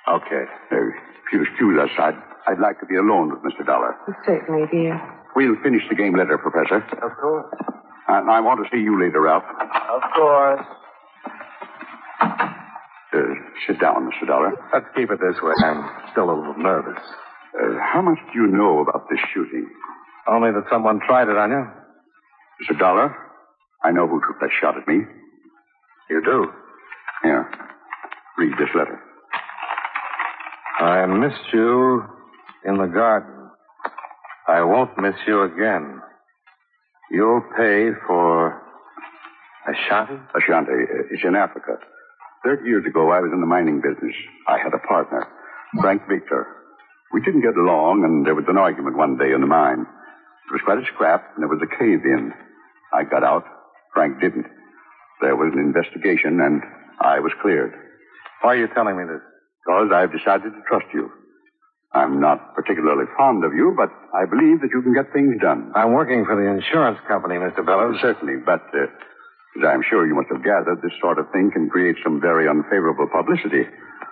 Okay. 0.09 0.45
uh, 0.73 0.77
if 0.77 1.33
you'll 1.33 1.43
excuse 1.47 1.79
us, 1.81 1.91
I'd, 1.99 2.19
I'd 2.47 2.59
like 2.61 2.81
to 2.81 2.87
be 2.87 2.97
alone 2.97 3.31
with 3.31 3.41
Mr. 3.43 3.65
Dollar. 3.65 3.95
Certainly, 4.27 4.67
dear. 4.71 5.01
We'll 5.37 5.57
finish 5.63 5.83
the 5.89 5.95
game 5.95 6.17
later, 6.17 6.37
Professor. 6.39 6.77
Of 7.03 7.13
course. 7.21 7.55
And 8.09 8.31
I 8.31 8.41
want 8.41 8.61
to 8.65 8.69
see 8.77 8.83
you 8.83 8.99
later, 9.01 9.21
Ralph. 9.23 9.45
Of 9.45 10.03
course. 10.17 10.67
Uh, 12.21 13.35
sit 13.67 13.81
down, 13.81 14.11
Mr. 14.11 14.27
Dollar. 14.27 14.53
Let's 14.73 14.87
keep 14.95 15.11
it 15.11 15.19
this 15.21 15.41
way. 15.43 15.53
I'm 15.65 15.89
still 16.13 16.31
a 16.31 16.37
little 16.37 16.59
nervous. 16.59 16.99
Uh, 17.59 17.79
how 17.81 18.03
much 18.03 18.19
do 18.33 18.41
you 18.41 18.47
know 18.49 18.81
about 18.81 19.09
this 19.09 19.19
shooting? 19.33 19.69
Only 20.27 20.51
that 20.53 20.65
someone 20.71 21.01
tried 21.07 21.29
it 21.29 21.37
on 21.37 21.51
you. 21.51 21.65
Mr. 22.63 22.79
Dollar, 22.79 23.17
I 23.85 23.93
know 23.93 24.07
who 24.09 24.21
took 24.21 24.41
that 24.41 24.51
shot 24.61 24.77
at 24.77 24.89
me. 24.89 25.05
You 26.11 26.23
do. 26.25 26.53
Here, 27.23 27.49
read 28.39 28.53
this 28.59 28.69
letter. 28.75 29.01
I 30.81 31.07
missed 31.07 31.53
you 31.53 32.05
in 32.65 32.79
the 32.79 32.87
garden. 32.87 33.51
I 34.49 34.63
won't 34.63 34.97
miss 34.99 35.15
you 35.27 35.43
again. 35.43 36.01
You'll 37.11 37.43
pay 37.57 37.91
for 38.07 38.63
Ashanti? 39.67 40.15
Ashanti, 40.35 40.73
uh, 40.73 41.11
it's 41.11 41.25
in 41.25 41.37
Africa. 41.37 41.79
Thirty 42.45 42.69
years 42.69 42.87
ago, 42.87 43.11
I 43.11 43.21
was 43.21 43.31
in 43.33 43.41
the 43.41 43.47
mining 43.47 43.81
business. 43.81 44.15
I 44.47 44.59
had 44.59 44.73
a 44.73 44.79
partner, 44.87 45.27
Frank 45.81 46.03
Victor. 46.09 46.47
We 47.13 47.21
didn't 47.21 47.43
get 47.43 47.57
along, 47.57 48.05
and 48.05 48.25
there 48.25 48.35
was 48.35 48.45
an 48.49 48.57
argument 48.57 48.97
one 48.97 49.19
day 49.19 49.33
in 49.33 49.41
the 49.41 49.47
mine. 49.47 49.81
It 49.81 50.53
was 50.53 50.63
quite 50.65 50.79
a 50.79 50.87
scrap, 50.95 51.35
and 51.35 51.43
there 51.43 51.49
was 51.49 51.61
a 51.63 51.69
cave 51.79 52.05
in. 52.05 52.33
I 52.93 53.05
got 53.05 53.25
out. 53.25 53.45
Frank 53.95 54.21
didn't. 54.21 54.47
There 55.21 55.37
was 55.37 55.53
an 55.53 55.61
investigation, 55.61 56.41
and 56.41 56.63
I 57.01 57.19
was 57.21 57.33
cleared. 57.43 57.73
Why 58.43 58.55
are 58.55 58.59
you 58.59 58.69
telling 58.75 58.97
me 58.97 59.05
this? 59.05 59.23
Because 59.67 59.91
I've 59.93 60.13
decided 60.13 60.53
to 60.55 60.63
trust 60.69 60.87
you. 60.95 61.11
I'm 61.93 62.21
not 62.21 62.55
particularly 62.55 63.07
fond 63.17 63.45
of 63.45 63.55
you, 63.55 63.75
but 63.77 63.89
I 64.15 64.27
believe 64.29 64.61
that 64.61 64.71
you 64.73 64.83
can 64.83 64.93
get 64.95 65.13
things 65.13 65.41
done. 65.41 65.73
I'm 65.75 65.93
working 65.93 66.25
for 66.25 66.37
the 66.37 66.47
insurance 66.47 66.99
company, 67.09 67.37
Mr. 67.37 67.65
Bellows. 67.65 67.97
Certainly, 68.01 68.45
but 68.45 68.63
uh, 68.77 68.85
as 69.59 69.65
I'm 69.67 69.83
sure 69.89 70.07
you 70.07 70.15
must 70.15 70.29
have 70.31 70.45
gathered, 70.45 70.81
this 70.83 70.93
sort 71.01 71.19
of 71.19 71.27
thing 71.33 71.51
can 71.53 71.69
create 71.71 71.97
some 72.05 72.21
very 72.21 72.47
unfavorable 72.49 73.09
publicity. 73.11 73.65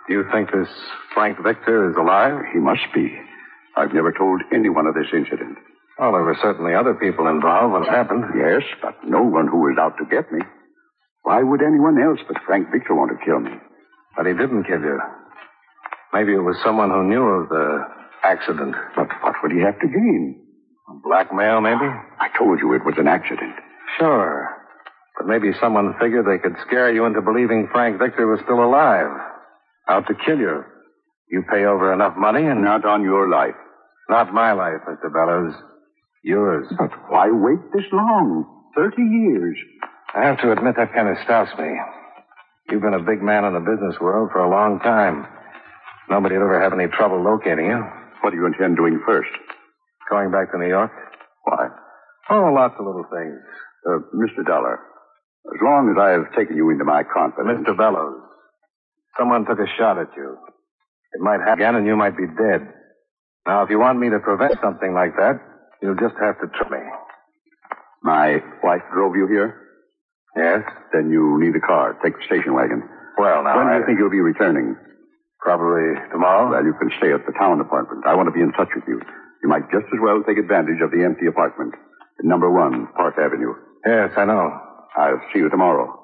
Do 0.09 0.15
you 0.15 0.25
think 0.33 0.51
this 0.51 0.69
Frank 1.15 1.39
Victor 1.43 1.91
is 1.91 1.97
alive? 1.97 2.41
He 2.53 2.59
must 2.59 2.87
be. 2.95 3.13
I've 3.77 3.93
never 3.93 4.11
told 4.13 4.41
anyone 4.53 4.87
of 4.87 4.95
this 4.95 5.13
incident. 5.13 5.59
Well, 5.99 6.13
there 6.13 6.23
were 6.23 6.37
certainly 6.43 6.75
other 6.75 6.95
people 6.95 7.27
involved 7.29 7.73
when 7.73 7.83
it 7.85 7.89
happened. 7.89 8.25
Yes, 8.37 8.63
but 8.83 8.97
no 9.05 9.23
one 9.23 9.49
who 9.49 9.59
was 9.59 9.79
out 9.81 9.97
to 9.99 10.05
get 10.05 10.31
me. 10.31 10.41
Why 11.23 11.43
would 11.43 11.63
anyone 11.63 12.01
else 12.01 12.21
but 12.29 12.43
Frank 12.47 12.69
Victor 12.71 12.95
want 12.95 13.13
to 13.19 13.25
kill 13.25 13.41
me? 13.41 13.57
But 14.17 14.27
he 14.27 14.33
didn't 14.33 14.65
kill 14.65 14.81
you. 14.81 15.01
Maybe 16.13 16.33
it 16.33 16.45
was 16.45 16.57
someone 16.63 16.91
who 16.91 17.03
knew 17.09 17.23
of 17.25 17.49
the 17.49 17.85
accident. 18.25 18.75
But 18.95 19.09
what 19.23 19.35
would 19.43 19.53
he 19.53 19.61
have 19.61 19.79
to 19.81 19.87
gain? 19.89 20.43
Blackmail, 21.03 21.61
maybe? 21.61 21.85
I 22.21 22.29
told 22.39 22.61
you 22.61 22.75
it 22.75 22.85
was 22.85 22.95
an 22.99 23.09
accident. 23.09 23.55
Sure. 23.99 24.49
But 25.19 25.27
maybe 25.27 25.51
someone 25.61 25.95
figured 26.01 26.27
they 26.27 26.39
could 26.39 26.57
scare 26.67 26.93
you 26.93 27.07
into 27.07 27.23
believing 27.23 27.69
Frank 27.73 27.99
Victor 27.99 28.27
was 28.27 28.41
still 28.45 28.63
alive. 28.63 29.11
Out 29.89 30.07
to 30.09 30.15
kill 30.15 30.39
you. 30.39 30.63
You 31.31 31.43
pay 31.51 31.65
over 31.65 31.93
enough 31.93 32.17
money 32.17 32.45
and 32.47 32.63
Not 32.63 32.85
on 32.85 33.03
your 33.03 33.29
life. 33.29 33.55
not 34.09 34.33
my 34.33 34.53
life, 34.53 34.81
Mr. 34.89 35.13
Bellows. 35.13 35.55
Yours. 36.27 36.67
But 36.77 36.91
why 37.07 37.31
wait 37.31 37.63
this 37.73 37.87
long? 37.93 38.45
Thirty 38.75 39.03
years. 39.03 39.57
I 40.13 40.27
have 40.27 40.41
to 40.43 40.51
admit 40.51 40.75
that 40.77 40.93
kind 40.93 41.07
of 41.09 41.23
stops 41.23 41.55
me. 41.57 41.71
You've 42.69 42.83
been 42.83 42.99
a 42.99 43.07
big 43.07 43.23
man 43.23 43.45
in 43.45 43.55
the 43.55 43.63
business 43.63 43.95
world 44.01 44.31
for 44.33 44.43
a 44.43 44.51
long 44.51 44.81
time. 44.81 45.25
Nobody'd 46.11 46.43
ever 46.43 46.61
have 46.61 46.73
any 46.73 46.89
trouble 46.89 47.23
locating 47.23 47.67
you. 47.67 47.79
What 48.23 48.31
do 48.31 48.37
you 48.37 48.47
intend 48.47 48.77
doing 48.77 48.99
first? 49.07 49.31
Going 50.11 50.33
back 50.33 50.51
to 50.51 50.59
New 50.59 50.67
York? 50.67 50.91
Why? 51.45 51.69
Oh, 52.31 52.51
lots 52.53 52.75
of 52.81 52.87
little 52.87 53.07
things. 53.07 53.39
Uh, 53.87 54.03
Mr. 54.19 54.45
Dollar, 54.45 54.81
as 55.55 55.61
long 55.63 55.95
as 55.95 55.97
I 56.01 56.11
have 56.11 56.35
taken 56.35 56.57
you 56.57 56.71
into 56.71 56.85
my 56.85 57.05
confidence. 57.07 57.63
Mr. 57.63 57.79
Bellows, 57.79 58.19
someone 59.17 59.47
took 59.47 59.61
a 59.61 59.71
shot 59.79 59.97
at 59.99 60.11
you. 60.17 60.37
It 61.15 61.21
might 61.23 61.39
happen 61.39 61.63
again 61.63 61.75
and 61.77 61.87
you 61.87 61.95
might 61.95 62.17
be 62.17 62.27
dead. 62.27 62.67
Now, 63.47 63.63
if 63.63 63.71
you 63.71 63.79
want 63.79 64.01
me 64.01 64.11
to 64.11 64.19
prevent 64.19 64.59
something 64.61 64.93
like 64.93 65.15
that, 65.23 65.39
you'll 65.83 65.97
just 65.97 66.15
have 66.21 66.39
to 66.41 66.47
trust 66.49 66.71
me. 66.71 66.79
My 68.03 68.39
wife 68.63 68.83
drove 68.93 69.17
you 69.17 69.27
here? 69.27 69.57
Yes? 70.37 70.63
Then 70.93 71.11
you 71.11 71.39
need 71.41 71.55
a 71.57 71.61
car. 71.61 71.97
Take 72.05 72.15
the 72.19 72.25
station 72.27 72.55
wagon. 72.55 72.83
Well, 73.19 73.43
now, 73.43 73.57
when 73.57 73.67
do 73.67 73.73
I- 73.73 73.79
you 73.79 73.87
think 73.87 73.99
you'll 73.99 74.11
be 74.11 74.21
returning? 74.21 74.77
Probably 75.41 75.95
tomorrow. 76.11 76.51
Well, 76.51 76.65
you 76.65 76.75
can 76.75 76.91
stay 76.99 77.13
at 77.13 77.25
the 77.27 77.33
town 77.39 77.61
apartment. 77.61 78.05
I 78.07 78.15
want 78.15 78.27
to 78.29 78.33
be 78.33 78.41
in 78.41 78.53
touch 78.53 78.69
with 78.75 78.85
you. 78.89 79.01
You 79.43 79.49
might 79.49 79.71
just 79.71 79.87
as 79.93 80.01
well 80.03 80.23
take 80.27 80.39
advantage 80.39 80.81
of 80.83 80.91
the 80.91 81.05
empty 81.05 81.27
apartment 81.27 81.75
at 82.19 82.25
number 82.25 82.51
one, 82.51 82.89
Park 82.97 83.15
Avenue. 83.19 83.55
Yes, 83.87 84.13
I 84.17 84.25
know. 84.25 84.61
I'll 84.97 85.21
see 85.33 85.39
you 85.41 85.49
tomorrow. 85.49 86.03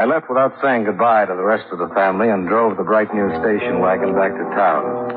I 0.00 0.08
left 0.08 0.32
without 0.32 0.56
saying 0.64 0.88
goodbye 0.88 1.28
to 1.28 1.36
the 1.36 1.44
rest 1.44 1.68
of 1.68 1.76
the 1.76 1.92
family 1.92 2.32
and 2.32 2.48
drove 2.48 2.80
the 2.80 2.88
bright 2.88 3.12
new 3.12 3.28
station 3.36 3.84
wagon 3.84 4.16
back 4.16 4.32
to 4.32 4.48
town. 4.56 5.12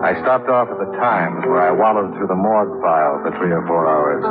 I 0.00 0.16
stopped 0.24 0.48
off 0.48 0.72
at 0.72 0.80
the 0.80 0.88
Times 0.96 1.44
where 1.44 1.60
I 1.60 1.68
wallowed 1.68 2.16
through 2.16 2.32
the 2.32 2.40
morgue 2.40 2.80
file 2.80 3.20
for 3.20 3.28
three 3.36 3.52
or 3.52 3.60
four 3.68 3.84
hours. 3.84 4.24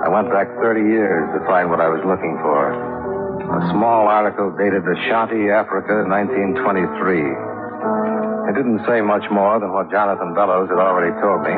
I 0.00 0.08
went 0.08 0.32
back 0.32 0.48
30 0.64 0.88
years 0.88 1.28
to 1.36 1.44
find 1.44 1.68
what 1.68 1.76
I 1.76 1.92
was 1.92 2.00
looking 2.08 2.40
for. 2.40 2.72
A 2.72 3.68
small 3.68 4.08
article 4.08 4.48
dated 4.56 4.80
Ashanti, 4.80 5.52
Africa, 5.52 6.08
1923. 6.08 8.48
It 8.48 8.56
didn't 8.56 8.80
say 8.88 9.04
much 9.04 9.28
more 9.28 9.60
than 9.60 9.76
what 9.76 9.92
Jonathan 9.92 10.32
Bellows 10.32 10.72
had 10.72 10.80
already 10.80 11.12
told 11.20 11.44
me. 11.44 11.52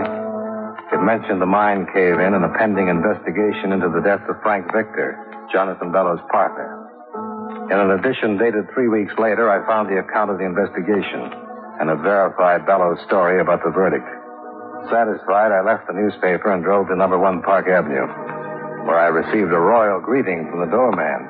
It 0.90 1.07
mentioned 1.07 1.38
the 1.38 1.47
mine 1.47 1.87
cave 1.95 2.19
in 2.19 2.35
and 2.35 2.43
a 2.43 2.50
pending 2.59 2.90
investigation 2.90 3.71
into 3.71 3.95
the 3.95 4.02
death 4.02 4.26
of 4.26 4.43
Frank 4.43 4.75
Victor, 4.75 5.14
Jonathan 5.55 5.95
Bellows' 5.95 6.19
partner. 6.35 6.86
In 7.71 7.79
an 7.79 7.91
edition 7.99 8.38
dated 8.38 8.71
three 8.75 8.88
weeks 8.88 9.12
later, 9.19 9.50
I 9.50 9.62
found 9.67 9.91
the 9.91 9.99
account 9.99 10.31
of 10.31 10.38
the 10.38 10.47
investigation 10.47 11.31
and 11.79 11.91
a 11.91 11.97
verified 11.97 12.67
Bellows 12.67 12.99
story 13.07 13.41
about 13.41 13.62
the 13.62 13.71
verdict. 13.71 14.07
Satisfied, 14.91 15.50
I 15.50 15.62
left 15.67 15.87
the 15.87 15.95
newspaper 15.95 16.50
and 16.55 16.62
drove 16.62 16.88
to 16.88 16.97
number 16.97 17.19
one 17.19 17.43
Park 17.43 17.67
Avenue, 17.67 18.07
where 18.87 18.99
I 18.99 19.11
received 19.11 19.50
a 19.50 19.59
royal 19.59 20.00
greeting 20.00 20.47
from 20.50 20.62
the 20.62 20.71
doorman, 20.71 21.26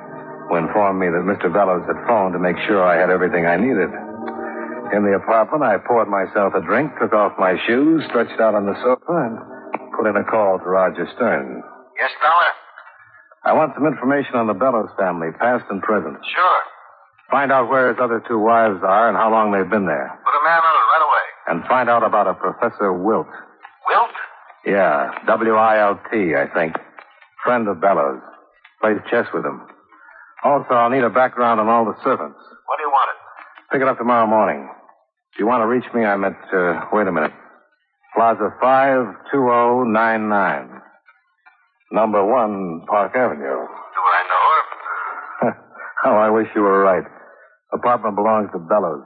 who 0.49 0.56
informed 0.56 1.00
me 1.00 1.08
that 1.08 1.25
Mr. 1.25 1.52
Bellows 1.52 1.85
had 1.88 2.00
phoned 2.06 2.32
to 2.32 2.40
make 2.40 2.56
sure 2.68 2.85
I 2.85 3.00
had 3.00 3.11
everything 3.11 3.44
I 3.44 3.56
needed. 3.56 3.90
In 4.94 5.02
the 5.04 5.18
apartment, 5.18 5.64
I 5.64 5.76
poured 5.82 6.08
myself 6.08 6.54
a 6.54 6.62
drink, 6.62 6.92
took 7.00 7.12
off 7.12 7.37
my 7.37 7.56
shoes, 7.66 8.04
stretched 8.08 8.40
out 8.40 8.54
on 8.54 8.64
the 8.64 8.76
sofa, 8.80 9.16
and 9.28 9.37
put 9.92 10.06
in 10.06 10.16
a 10.16 10.25
call 10.25 10.61
to 10.61 10.64
Roger 10.64 11.08
Stern. 11.16 11.61
Yes, 11.99 12.12
Dollar? 12.23 12.52
I 13.46 13.52
want 13.54 13.72
some 13.74 13.86
information 13.86 14.34
on 14.34 14.46
the 14.48 14.54
Bellows 14.54 14.90
family, 14.98 15.30
past 15.38 15.64
and 15.70 15.80
present. 15.80 16.18
Sure. 16.34 16.60
Find 17.30 17.52
out 17.52 17.68
where 17.70 17.88
his 17.88 17.98
other 18.02 18.20
two 18.26 18.38
wives 18.38 18.82
are 18.82 19.08
and 19.08 19.16
how 19.16 19.30
long 19.30 19.52
they've 19.52 19.70
been 19.70 19.86
there. 19.86 20.18
Put 20.24 20.34
a 20.34 20.42
man 20.42 20.58
on 20.58 20.74
it 20.74 20.86
right 20.90 21.04
away. 21.06 21.24
And 21.48 21.64
find 21.68 21.88
out 21.88 22.02
about 22.02 22.26
a 22.26 22.34
Professor 22.34 22.92
Wilt. 22.92 23.28
Wilt? 23.86 24.10
Yeah, 24.66 25.12
W-I-L-T, 25.26 26.34
I 26.34 26.46
think. 26.54 26.74
Friend 27.44 27.68
of 27.68 27.80
Bellows. 27.80 28.20
Plays 28.80 28.98
chess 29.10 29.26
with 29.32 29.44
him. 29.46 29.62
Also, 30.42 30.74
I'll 30.74 30.90
need 30.90 31.04
a 31.04 31.10
background 31.10 31.60
on 31.60 31.68
all 31.68 31.84
the 31.84 31.94
servants. 32.02 32.38
What 32.66 32.78
do 32.78 32.82
you 32.82 32.90
want 32.90 33.10
it? 33.14 33.18
Pick 33.72 33.80
it 33.82 33.86
up 33.88 33.98
tomorrow 33.98 34.26
morning. 34.26 34.68
If 35.32 35.38
you 35.38 35.46
want 35.46 35.62
to 35.62 35.66
reach 35.66 35.86
me, 35.94 36.04
I'm 36.04 36.24
at, 36.24 36.36
uh, 36.52 36.86
wait 36.92 37.06
a 37.06 37.12
minute. 37.12 37.32
Plaza 38.14 38.50
52099. 38.60 40.75
Number 41.93 42.25
one 42.25 42.83
Park 42.88 43.12
Avenue. 43.14 43.40
Do 43.40 44.02
I 44.02 44.23
know 44.28 44.45
her? 45.50 45.57
oh, 46.07 46.16
I 46.16 46.31
wish 46.31 46.49
you 46.55 46.62
were 46.62 46.81
right. 46.81 47.05
Apartment 47.73 48.16
belongs 48.16 48.50
to 48.52 48.59
Bellows. 48.59 49.05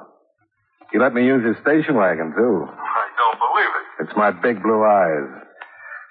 He 0.92 0.98
let 0.98 1.14
me 1.14 1.24
use 1.24 1.44
his 1.46 1.56
station 1.62 1.94
wagon, 1.94 2.32
too. 2.36 2.66
I 2.66 3.06
don't 3.16 3.38
believe 3.38 3.72
it. 3.78 4.04
It's 4.04 4.16
my 4.16 4.30
big 4.30 4.62
blue 4.62 4.82
eyes. 4.82 5.28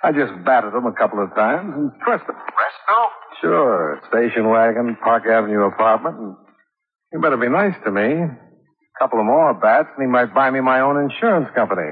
I 0.02 0.12
just 0.14 0.32
batted 0.46 0.74
him 0.74 0.86
a 0.86 0.94
couple 0.94 1.22
of 1.22 1.36
times 1.36 1.74
and 1.76 2.00
pressed 2.00 2.24
him. 2.24 2.36
Resto? 2.36 3.08
Sure. 3.42 4.02
Station 4.08 4.48
wagon, 4.48 4.96
Park 5.04 5.26
Avenue 5.26 5.64
apartment, 5.64 6.16
and 6.18 6.36
you 7.12 7.20
better 7.20 7.38
be 7.38 7.50
nice 7.50 7.76
to 7.84 7.92
me. 7.92 8.02
A 8.02 9.00
couple 9.00 9.20
of 9.20 9.26
more 9.26 9.54
bats, 9.54 9.90
and 9.98 10.06
he 10.06 10.10
might 10.10 10.34
buy 10.34 10.50
me 10.52 10.62
my 10.62 10.80
own 10.80 10.98
insurance 10.98 11.50
company. 11.54 11.92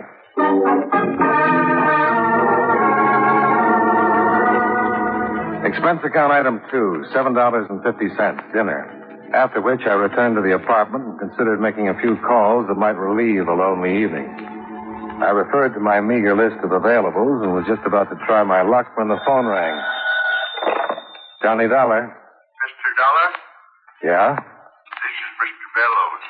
Expense 5.67 5.99
account 6.07 6.31
item 6.31 6.61
two, 6.71 7.03
seven 7.13 7.33
dollars 7.35 7.67
and 7.69 7.83
fifty 7.83 8.07
cents, 8.15 8.39
dinner. 8.55 8.87
After 9.35 9.59
which 9.59 9.81
I 9.83 9.93
returned 9.99 10.39
to 10.39 10.41
the 10.41 10.55
apartment 10.55 11.03
and 11.03 11.19
considered 11.19 11.59
making 11.59 11.89
a 11.91 11.99
few 11.99 12.15
calls 12.23 12.67
that 12.71 12.79
might 12.79 12.95
relieve 12.95 13.47
a 13.47 13.53
lonely 13.53 13.99
evening. 13.99 14.31
I 15.19 15.33
referred 15.35 15.73
to 15.75 15.81
my 15.83 15.99
meager 15.99 16.31
list 16.37 16.63
of 16.63 16.71
availables 16.71 17.43
and 17.43 17.51
was 17.51 17.67
just 17.67 17.83
about 17.83 18.07
to 18.09 18.17
try 18.25 18.43
my 18.47 18.61
luck 18.63 18.87
when 18.95 19.09
the 19.11 19.19
phone 19.27 19.45
rang. 19.45 19.75
Johnny 21.43 21.67
Dollar. 21.67 22.07
Mr. 22.07 22.89
Dollar, 22.95 23.29
Yeah? 24.07 24.29
this 24.39 25.15
is 25.19 25.31
Mr. 25.43 25.65
Bellows. 25.75 26.23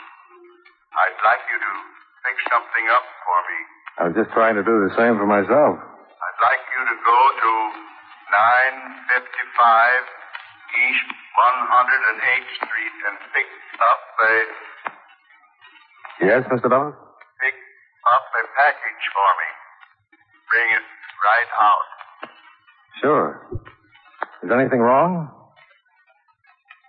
I'd 0.97 1.19
like 1.21 1.43
you 1.53 1.57
to 1.61 1.71
fix 2.25 2.35
something 2.49 2.85
up 2.95 3.05
for 3.21 3.37
me. 3.45 3.57
I 3.97 4.01
was 4.09 4.15
just 4.17 4.31
trying 4.33 4.55
to 4.57 4.63
do 4.65 4.75
the 4.89 4.93
same 4.97 5.15
for 5.21 5.27
myself. 5.29 5.77
I'd 5.77 6.39
like 6.41 6.63
you 6.73 6.81
to 6.89 6.95
go 7.05 7.19
to 7.43 7.46
955 8.37 10.05
East 10.77 11.09
108th 11.09 12.49
Street 12.61 12.95
and 13.09 13.17
pick 13.33 13.49
up 13.81 14.01
a 14.21 14.33
Yes, 16.21 16.41
Mr. 16.53 16.69
Bellows? 16.69 16.93
pick 17.41 17.57
up 18.13 18.25
a 18.37 18.43
package 18.53 19.05
for 19.09 19.29
me. 19.41 19.49
Bring 20.53 20.69
it 20.69 20.85
right 21.25 21.49
out. 21.57 21.87
Sure. 23.01 23.41
Is 24.45 24.49
anything 24.53 24.85
wrong? 24.85 25.33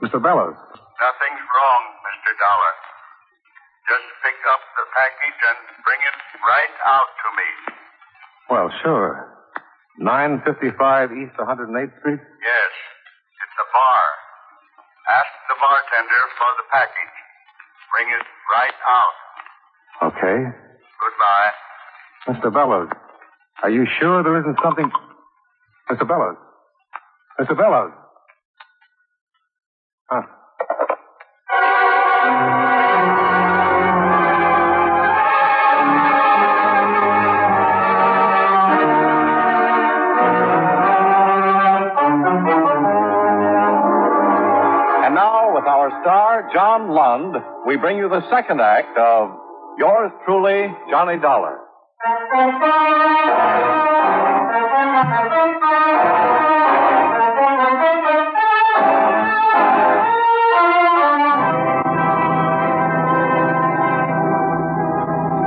Mr. 0.05 0.21
Bellows? 0.21 0.52
Nothing's 0.52 1.45
wrong, 1.49 1.83
Mr. 2.12 2.31
Dollar. 2.37 2.75
Just 3.88 4.05
pick 4.21 4.37
up 4.52 4.61
the 4.76 4.85
package 4.93 5.40
and 5.49 5.59
bring 5.81 6.00
it 6.12 6.17
right 6.45 6.76
out 6.85 7.09
to 7.09 7.28
me. 7.40 7.49
Well, 8.52 8.69
sure. 8.85 9.33
955 9.99 11.11
East 11.12 11.35
108th 11.38 11.99
Street? 11.99 12.23
Yes, 12.23 12.73
it's 13.43 13.57
a 13.59 13.67
bar. 13.75 14.02
Ask 15.11 15.33
the 15.50 15.57
bartender 15.59 16.23
for 16.38 16.50
the 16.59 16.67
package. 16.71 17.17
Bring 17.90 18.09
it 18.14 18.26
right 18.55 18.78
out. 18.87 19.17
Okay. 20.12 20.38
Goodbye. 21.02 21.53
Mr. 22.29 22.53
Bellows, 22.53 22.90
are 23.62 23.70
you 23.70 23.87
sure 23.99 24.22
there 24.22 24.38
isn't 24.38 24.59
something... 24.62 24.90
Mr. 25.90 26.07
Bellows? 26.07 26.37
Mr. 27.40 27.57
Bellows? 27.57 27.92
Huh. 30.11 30.22
Star, 46.09 46.49
John 46.55 46.88
Lund, 46.88 47.37
we 47.66 47.77
bring 47.77 47.99
you 47.99 48.09
the 48.09 48.27
second 48.31 48.62
act 48.62 48.97
of 48.97 49.29
Yours 49.77 50.11
Truly, 50.25 50.75
Johnny 50.88 51.21
Dollar. 51.21 51.59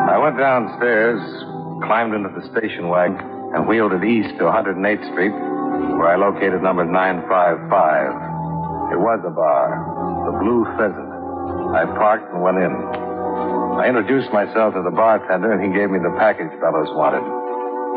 I 0.05 0.19
went 0.21 0.37
downstairs, 0.37 1.19
climbed 1.87 2.13
into 2.13 2.29
the 2.39 2.47
station 2.55 2.87
wagon, 2.87 3.17
and 3.55 3.67
wheeled 3.67 3.93
it 3.93 4.03
east 4.03 4.37
to 4.37 4.43
108th 4.43 5.11
Street, 5.11 5.33
where 5.97 6.09
I 6.09 6.17
located 6.17 6.61
number 6.61 6.85
955. 6.85 8.93
It 8.93 8.99
was 8.99 9.23
a 9.25 9.31
bar, 9.31 9.90
the 10.25 10.33
Blue 10.41 10.65
Pheasant. 10.77 11.09
I 11.75 11.85
parked 11.97 12.31
and 12.33 12.41
went 12.41 12.57
in. 12.57 12.71
I 13.79 13.87
introduced 13.87 14.31
myself 14.33 14.73
to 14.75 14.81
the 14.83 14.91
bartender, 14.91 15.51
and 15.51 15.61
he 15.63 15.71
gave 15.77 15.89
me 15.89 15.99
the 15.99 16.13
package 16.19 16.51
Bellows 16.59 16.91
wanted. 16.93 17.23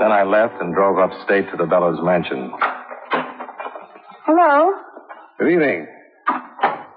Then 0.01 0.11
I 0.13 0.23
left 0.25 0.55
and 0.61 0.75
drove 0.75 0.99
upstate 0.99 1.51
to 1.51 1.57
the 1.57 1.67
Bellows 1.67 1.99
mansion. 2.03 2.53
Hello? 4.27 4.73
Good 5.39 5.51
evening. 5.53 5.87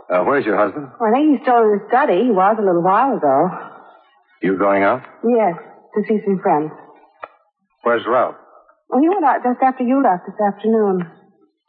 Uh, 0.09 0.23
where's 0.23 0.45
your 0.45 0.55
husband? 0.57 0.87
Well, 0.99 1.09
I 1.09 1.13
think 1.13 1.35
he's 1.35 1.41
still 1.43 1.59
in 1.67 1.79
his 1.79 1.87
study. 1.89 2.23
He 2.23 2.31
was 2.31 2.55
a 2.57 2.63
little 2.63 2.81
while 2.81 3.17
ago. 3.17 3.49
You 4.41 4.57
going 4.57 4.83
out? 4.83 5.03
Yes, 5.27 5.55
to 5.95 5.99
see 6.07 6.19
some 6.23 6.39
friends. 6.39 6.71
Where's 7.83 8.05
Ralph? 8.07 8.35
Well, 8.89 9.01
he 9.01 9.09
went 9.09 9.25
out 9.25 9.43
just 9.43 9.59
after 9.61 9.83
you 9.83 10.01
left 10.01 10.23
this 10.25 10.39
afternoon. 10.39 11.11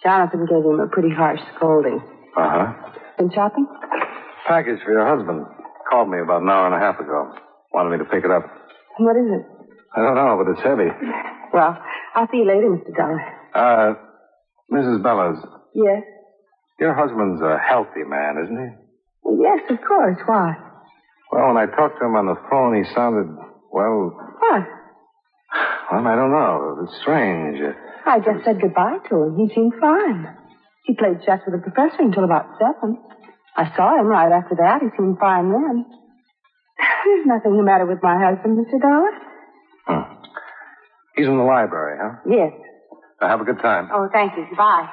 Jonathan 0.02 0.46
gave 0.46 0.62
him 0.64 0.78
a 0.78 0.86
pretty 0.86 1.10
harsh 1.10 1.40
scolding. 1.56 1.98
Uh 2.36 2.48
huh. 2.48 2.72
Been 3.18 3.30
shopping? 3.34 3.66
Package 4.46 4.78
for 4.84 4.92
your 4.92 5.06
husband. 5.06 5.44
Called 5.90 6.08
me 6.08 6.18
about 6.20 6.42
an 6.42 6.48
hour 6.48 6.66
and 6.66 6.74
a 6.74 6.78
half 6.78 7.00
ago. 7.00 7.34
Wanted 7.72 7.90
me 7.90 7.98
to 7.98 8.04
pick 8.10 8.24
it 8.24 8.30
up. 8.30 8.44
What 8.98 9.16
is 9.16 9.26
it? 9.26 9.44
I 9.96 10.00
don't 10.02 10.14
know, 10.14 10.38
but 10.42 10.52
it's 10.52 10.62
heavy. 10.62 10.88
Well, 11.52 11.76
I'll 12.14 12.28
see 12.30 12.38
you 12.38 12.46
later, 12.46 12.68
Mr. 12.70 12.94
Dollar. 12.94 13.20
Uh, 13.54 13.94
Mrs. 14.72 15.02
Bellows, 15.02 15.38
Yes? 15.74 16.02
your 16.78 16.94
husband's 16.94 17.40
a 17.42 17.58
healthy 17.58 18.04
man, 18.06 18.36
isn't 18.44 18.56
he? 18.56 18.70
Well, 19.24 19.38
yes, 19.42 19.64
of 19.70 19.78
course. 19.86 20.18
Why? 20.26 20.54
Well, 21.32 21.48
when 21.48 21.56
I 21.56 21.66
talked 21.66 21.98
to 21.98 22.04
him 22.06 22.14
on 22.16 22.26
the 22.26 22.36
phone, 22.50 22.76
he 22.76 22.84
sounded, 22.94 23.34
well, 23.72 24.14
What? 24.38 24.62
well, 25.90 26.06
I 26.06 26.14
don't 26.14 26.30
know. 26.30 26.84
It's 26.84 27.00
strange. 27.00 27.58
I 28.06 28.18
just 28.20 28.44
said 28.44 28.60
goodbye 28.60 28.98
to 29.10 29.22
him. 29.24 29.36
He 29.38 29.52
seemed 29.54 29.72
fine. 29.80 30.36
He 30.88 30.94
played 30.94 31.20
chess 31.20 31.40
with 31.44 31.54
the 31.54 31.60
professor 31.60 32.00
until 32.00 32.24
about 32.24 32.46
seven. 32.58 32.96
I 33.54 33.70
saw 33.76 34.00
him 34.00 34.06
right 34.06 34.32
after 34.32 34.54
that. 34.56 34.80
He 34.80 34.88
seemed 34.96 35.18
fine 35.18 35.52
then. 35.52 35.84
There's 37.04 37.26
nothing 37.26 37.58
the 37.58 37.62
matter 37.62 37.84
with 37.84 37.98
my 38.02 38.16
husband, 38.16 38.56
Mr. 38.56 38.80
Dollar. 38.80 39.10
Hmm. 39.86 40.14
He's 41.14 41.26
in 41.26 41.36
the 41.36 41.42
library, 41.44 41.98
huh? 42.00 42.16
Yes. 42.24 42.52
Now, 43.20 43.28
have 43.28 43.40
a 43.42 43.44
good 43.44 43.58
time. 43.60 43.90
Oh, 43.92 44.08
thank 44.10 44.34
you. 44.34 44.46
Goodbye. 44.48 44.88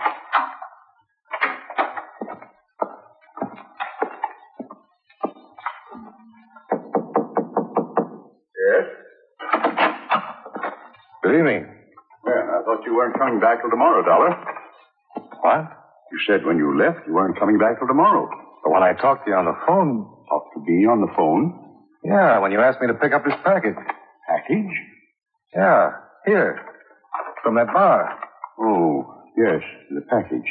Yes? 8.67 8.85
Good 11.23 11.35
evening. 11.39 11.65
Well, 12.25 12.35
I 12.35 12.63
thought 12.65 12.83
you 12.85 12.95
weren't 12.95 13.17
coming 13.17 13.39
back 13.39 13.61
till 13.61 13.69
tomorrow, 13.69 14.03
Dollar. 14.03 14.35
What? 15.41 15.84
You 16.15 16.19
said 16.27 16.45
when 16.45 16.55
you 16.57 16.79
left 16.79 17.03
you 17.07 17.13
weren't 17.13 17.37
coming 17.37 17.57
back 17.59 17.77
till 17.77 17.87
tomorrow. 17.87 18.29
But 18.63 18.71
when 18.71 18.83
I 18.83 18.93
talked 18.93 19.25
to 19.25 19.31
you 19.31 19.35
on 19.37 19.43
the 19.45 19.57
phone, 19.67 20.07
Talked 20.31 20.53
to 20.55 20.59
me 20.65 20.85
on 20.87 21.01
the 21.01 21.11
phone. 21.15 21.53
yeah, 22.03 22.39
when 22.39 22.51
you 22.51 22.59
asked 22.61 22.79
me 22.81 22.87
to 22.87 22.93
pick 22.95 23.11
up 23.13 23.23
this 23.25 23.35
package. 23.43 23.75
Package? 24.27 24.73
Yeah, 25.53 25.91
here. 26.25 26.57
From 27.43 27.55
that 27.55 27.67
bar. 27.67 28.17
Oh, 28.59 29.21
yes, 29.37 29.61
the 29.91 30.01
package. 30.09 30.47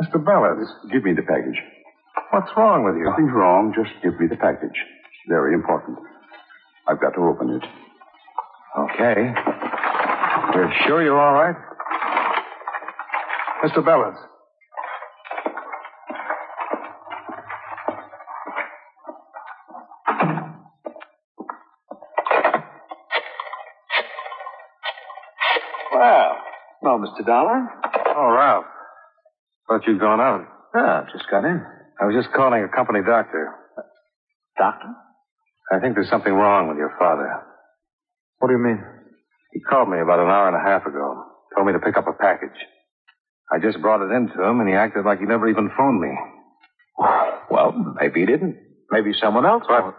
Mr. 0.00 0.24
Bellows, 0.24 0.66
Give 0.90 1.02
me 1.04 1.12
the 1.12 1.22
package. 1.22 1.60
what's 2.30 2.48
wrong 2.56 2.84
with 2.84 2.94
you? 2.96 3.04
Nothing's 3.04 3.32
wrong. 3.34 3.74
Just 3.76 3.90
give 4.02 4.18
me 4.18 4.28
the 4.28 4.36
package. 4.36 4.70
It's 4.72 5.28
very 5.28 5.52
important. 5.52 5.98
I've 6.88 7.00
got 7.00 7.10
to 7.14 7.20
open 7.20 7.50
it. 7.50 7.64
Okay. 8.78 9.34
You're 10.54 10.72
sure 10.86 11.02
you're 11.02 11.20
all 11.20 11.34
right? 11.34 11.56
Mr. 13.64 13.84
Bellows. 13.84 14.16
Mr. 27.10 27.26
Dollar. 27.26 27.68
Oh, 28.16 28.32
Ralph. 28.34 28.64
Thought 29.68 29.86
you'd 29.86 30.00
gone 30.00 30.20
out. 30.20 30.46
Ah, 30.74 31.04
just 31.12 31.24
got 31.30 31.44
in. 31.44 31.62
I 32.00 32.04
was 32.06 32.14
just 32.14 32.34
calling 32.34 32.62
a 32.62 32.68
company 32.74 33.00
doctor. 33.06 33.54
Doctor? 34.58 34.88
I 35.72 35.78
think 35.80 35.94
there's 35.94 36.10
something 36.10 36.32
wrong 36.32 36.68
with 36.68 36.76
your 36.76 36.92
father. 36.98 37.28
What 38.38 38.48
do 38.48 38.54
you 38.54 38.62
mean? 38.62 38.82
He 39.52 39.60
called 39.60 39.88
me 39.88 39.98
about 40.00 40.20
an 40.20 40.28
hour 40.28 40.48
and 40.48 40.56
a 40.56 40.60
half 40.60 40.86
ago. 40.86 41.24
Told 41.54 41.66
me 41.66 41.72
to 41.72 41.78
pick 41.80 41.96
up 41.96 42.06
a 42.06 42.12
package. 42.12 42.56
I 43.52 43.58
just 43.58 43.80
brought 43.80 44.02
it 44.02 44.14
in 44.14 44.28
to 44.28 44.42
him, 44.44 44.60
and 44.60 44.68
he 44.68 44.74
acted 44.74 45.04
like 45.04 45.18
he 45.18 45.24
never 45.26 45.48
even 45.48 45.70
phoned 45.76 46.00
me. 46.00 46.10
Well, 47.50 47.72
maybe 48.00 48.20
he 48.20 48.26
didn't. 48.26 48.56
Maybe 48.90 49.12
someone 49.20 49.46
else. 49.46 49.64
But 49.68 49.94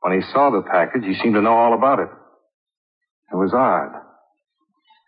when 0.00 0.14
he 0.14 0.22
saw 0.32 0.50
the 0.50 0.62
package, 0.62 1.04
he 1.04 1.14
seemed 1.14 1.34
to 1.34 1.42
know 1.42 1.52
all 1.56 1.74
about 1.74 1.98
it. 1.98 2.08
It 3.32 3.36
was 3.36 3.52
odd. 3.52 4.07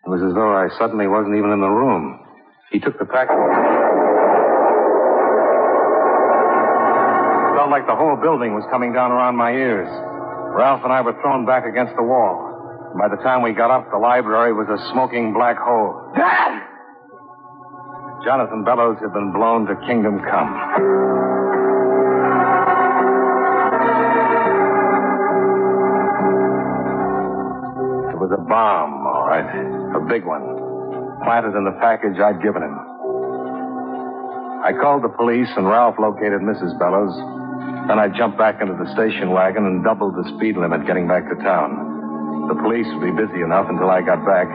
It 0.04 0.08
was 0.08 0.22
as 0.24 0.32
though 0.32 0.56
I 0.56 0.68
suddenly 0.78 1.06
wasn't 1.06 1.36
even 1.36 1.50
in 1.50 1.60
the 1.60 1.68
room. 1.68 2.18
He 2.72 2.80
took 2.80 2.98
the 2.98 3.04
package. 3.04 3.36
It 7.50 7.56
Felt 7.60 7.70
like 7.70 7.86
the 7.86 7.96
whole 7.96 8.16
building 8.16 8.54
was 8.54 8.64
coming 8.70 8.92
down 8.92 9.12
around 9.12 9.36
my 9.36 9.52
ears. 9.52 9.88
Ralph 10.56 10.80
and 10.84 10.92
I 10.92 11.00
were 11.02 11.12
thrown 11.20 11.44
back 11.44 11.64
against 11.68 11.92
the 11.96 12.02
wall. 12.02 12.48
By 12.98 13.08
the 13.08 13.20
time 13.22 13.42
we 13.42 13.52
got 13.52 13.70
up, 13.70 13.90
the 13.92 13.98
library 13.98 14.52
was 14.52 14.66
a 14.72 14.78
smoking 14.92 15.32
black 15.32 15.56
hole. 15.58 16.00
Dad! 16.16 16.64
Jonathan 18.24 18.64
Bellows 18.64 18.96
had 19.00 19.12
been 19.12 19.32
blown 19.32 19.66
to 19.66 19.76
kingdom 19.86 20.20
come. 20.24 21.60
It 28.10 28.18
was 28.18 28.30
a 28.32 28.40
bomb, 28.42 29.06
all 29.06 29.26
right. 29.28 29.79
A 29.94 30.00
big 30.06 30.24
one. 30.24 30.42
Planted 31.24 31.58
in 31.58 31.64
the 31.64 31.76
package 31.82 32.18
I'd 32.18 32.42
given 32.42 32.62
him. 32.62 32.74
I 34.62 34.76
called 34.76 35.02
the 35.02 35.12
police, 35.12 35.48
and 35.56 35.66
Ralph 35.66 35.96
located 35.98 36.44
Mrs. 36.44 36.78
Bellows. 36.78 37.16
Then 37.88 37.98
I 37.98 38.12
jumped 38.12 38.38
back 38.38 38.60
into 38.60 38.76
the 38.76 38.86
station 38.92 39.32
wagon 39.32 39.66
and 39.66 39.82
doubled 39.82 40.14
the 40.14 40.28
speed 40.36 40.56
limit 40.56 40.86
getting 40.86 41.08
back 41.08 41.26
to 41.26 41.36
town. 41.42 42.46
The 42.46 42.60
police 42.60 42.86
would 42.86 43.02
be 43.02 43.14
busy 43.14 43.42
enough 43.42 43.66
until 43.72 43.90
I 43.90 44.04
got 44.04 44.22
back. 44.22 44.46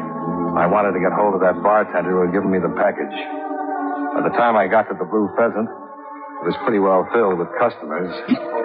I 0.56 0.67
wanted 0.71 0.95
to 0.95 1.02
get 1.04 1.12
hold 1.12 1.36
of 1.36 1.41
that 1.43 1.60
bartender 1.60 2.15
who 2.15 2.21
had 2.24 2.32
given 2.32 2.48
me 2.48 2.60
the 2.63 2.71
package. 2.78 3.17
By 4.15 4.24
the 4.24 4.36
time 4.39 4.56
I 4.56 4.71
got 4.71 4.88
to 4.88 4.95
the 4.95 5.04
Blue 5.04 5.28
Pheasant, 5.36 5.67
it 5.67 6.45
was 6.48 6.56
pretty 6.63 6.80
well 6.80 7.04
filled 7.12 7.36
with 7.36 7.52
customers, 7.60 8.08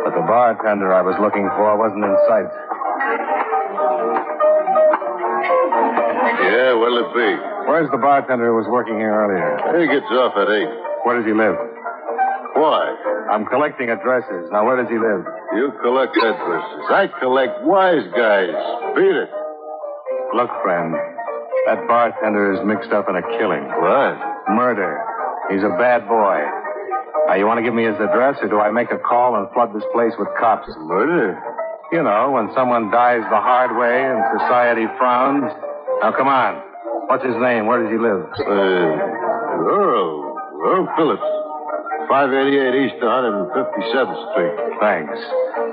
but 0.06 0.14
the 0.14 0.22
bartender 0.28 0.94
I 0.94 1.02
was 1.02 1.18
looking 1.18 1.50
for 1.58 1.74
wasn't 1.74 2.06
in 2.06 2.14
sight. 2.30 2.46
Be? 7.14 7.28
Where's 7.66 7.90
the 7.90 7.98
bartender 7.98 8.46
who 8.50 8.56
was 8.56 8.66
working 8.70 8.98
here 8.98 9.12
earlier? 9.12 9.58
He 9.78 9.86
gets 9.86 10.06
off 10.10 10.34
at 10.36 10.48
8. 10.48 10.66
Where 11.04 11.16
does 11.18 11.26
he 11.26 11.34
live? 11.34 11.56
Why? 12.54 12.82
I'm 13.30 13.46
collecting 13.46 13.90
addresses. 13.90 14.50
Now, 14.50 14.66
where 14.66 14.76
does 14.76 14.90
he 14.90 14.98
live? 14.98 15.22
You 15.54 15.72
collect 15.82 16.16
addresses. 16.16 16.82
I 16.90 17.08
collect 17.20 17.62
wise 17.62 18.06
guys. 18.14 18.54
Beat 18.94 19.16
it. 19.16 19.30
Look, 20.34 20.50
friend, 20.62 20.94
that 21.66 21.86
bartender 21.86 22.54
is 22.54 22.60
mixed 22.66 22.90
up 22.92 23.08
in 23.08 23.16
a 23.16 23.22
killing. 23.38 23.64
What? 23.66 24.18
Murder. 24.54 24.98
He's 25.50 25.62
a 25.62 25.74
bad 25.78 26.06
boy. 26.06 26.38
Now, 27.26 27.34
you 27.34 27.46
want 27.46 27.58
to 27.58 27.62
give 27.62 27.74
me 27.74 27.84
his 27.86 27.98
address, 27.98 28.38
or 28.42 28.48
do 28.48 28.58
I 28.58 28.70
make 28.70 28.90
a 28.90 28.98
call 28.98 29.36
and 29.36 29.46
flood 29.54 29.74
this 29.74 29.86
place 29.92 30.12
with 30.18 30.28
cops? 30.38 30.68
Murder? 30.78 31.38
You 31.92 32.02
know, 32.02 32.30
when 32.30 32.50
someone 32.54 32.90
dies 32.90 33.22
the 33.30 33.40
hard 33.42 33.74
way 33.78 34.06
and 34.06 34.22
society 34.38 34.86
frowns. 34.98 35.50
Now, 36.02 36.12
come 36.12 36.28
on. 36.28 36.69
What's 37.10 37.26
his 37.26 37.34
name? 37.42 37.66
Where 37.66 37.82
does 37.82 37.90
he 37.90 37.98
live? 37.98 38.22
Uh, 38.38 39.66
Earl. 39.66 40.30
Earl 40.62 40.86
Phillips. 40.94 41.26
588 42.06 42.86
East 42.86 43.02
157th 43.02 44.20
Street. 44.30 44.54
Thanks. 44.78 45.18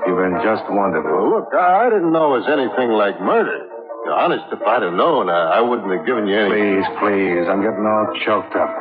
You've 0.06 0.18
been 0.18 0.34
just 0.42 0.66
wonderful. 0.66 1.06
Well, 1.14 1.30
look, 1.30 1.54
I 1.54 1.86
I 1.86 1.90
didn't 1.94 2.10
know 2.10 2.34
it 2.34 2.42
was 2.42 2.50
anything 2.50 2.90
like 2.90 3.22
murder. 3.22 3.70
Honest, 4.10 4.50
if 4.50 4.62
I'd 4.66 4.82
have 4.82 4.94
known, 4.94 5.30
I, 5.30 5.58
I 5.58 5.60
wouldn't 5.60 5.86
have 5.94 6.04
given 6.06 6.26
you 6.26 6.34
any. 6.38 6.50
Please, 6.50 6.86
please. 6.98 7.46
I'm 7.46 7.62
getting 7.62 7.86
all 7.86 8.10
choked 8.26 8.56
up. 8.58 8.74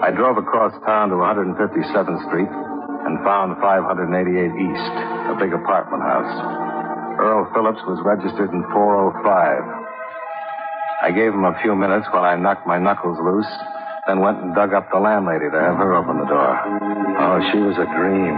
I 0.00 0.10
drove 0.16 0.38
across 0.38 0.72
town 0.86 1.10
to 1.10 1.16
157th 1.16 2.28
Street 2.28 2.48
and 3.06 3.18
found 3.22 3.58
588 3.60 4.10
East, 4.10 4.94
a 5.30 5.34
big 5.38 5.52
apartment 5.52 6.02
house. 6.02 6.34
Earl 7.18 7.50
Phillips 7.52 7.82
was 7.86 7.98
registered 8.06 8.50
in 8.50 8.62
405. 8.70 9.22
I 11.02 11.10
gave 11.14 11.30
him 11.34 11.44
a 11.44 11.54
few 11.62 11.74
minutes 11.74 12.06
while 12.10 12.24
I 12.24 12.34
knocked 12.34 12.66
my 12.66 12.78
knuckles 12.78 13.18
loose, 13.22 13.50
then 14.06 14.18
went 14.20 14.42
and 14.42 14.54
dug 14.54 14.74
up 14.74 14.90
the 14.90 14.98
landlady 14.98 15.50
to 15.50 15.58
have 15.58 15.76
her 15.78 15.94
open 15.94 16.18
the 16.18 16.26
door. 16.26 16.54
Oh, 17.22 17.38
she 17.52 17.58
was 17.62 17.76
a 17.78 17.86
dream. 17.94 18.34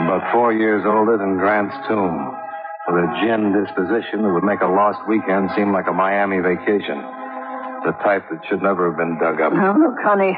About 0.00 0.32
four 0.32 0.52
years 0.52 0.84
older 0.86 1.18
than 1.18 1.36
Grant's 1.36 1.76
tomb, 1.88 2.14
with 2.88 3.04
a 3.04 3.10
gin 3.20 3.52
disposition 3.52 4.22
that 4.22 4.32
would 4.32 4.44
make 4.46 4.60
a 4.62 4.70
lost 4.70 5.00
weekend 5.08 5.50
seem 5.56 5.72
like 5.72 5.88
a 5.88 5.92
Miami 5.92 6.40
vacation. 6.40 6.96
The 7.84 7.92
type 8.04 8.24
that 8.30 8.40
should 8.48 8.62
never 8.62 8.88
have 8.88 8.96
been 8.96 9.18
dug 9.18 9.40
up. 9.40 9.52
Now, 9.52 9.76
look, 9.76 9.98
honey, 10.00 10.36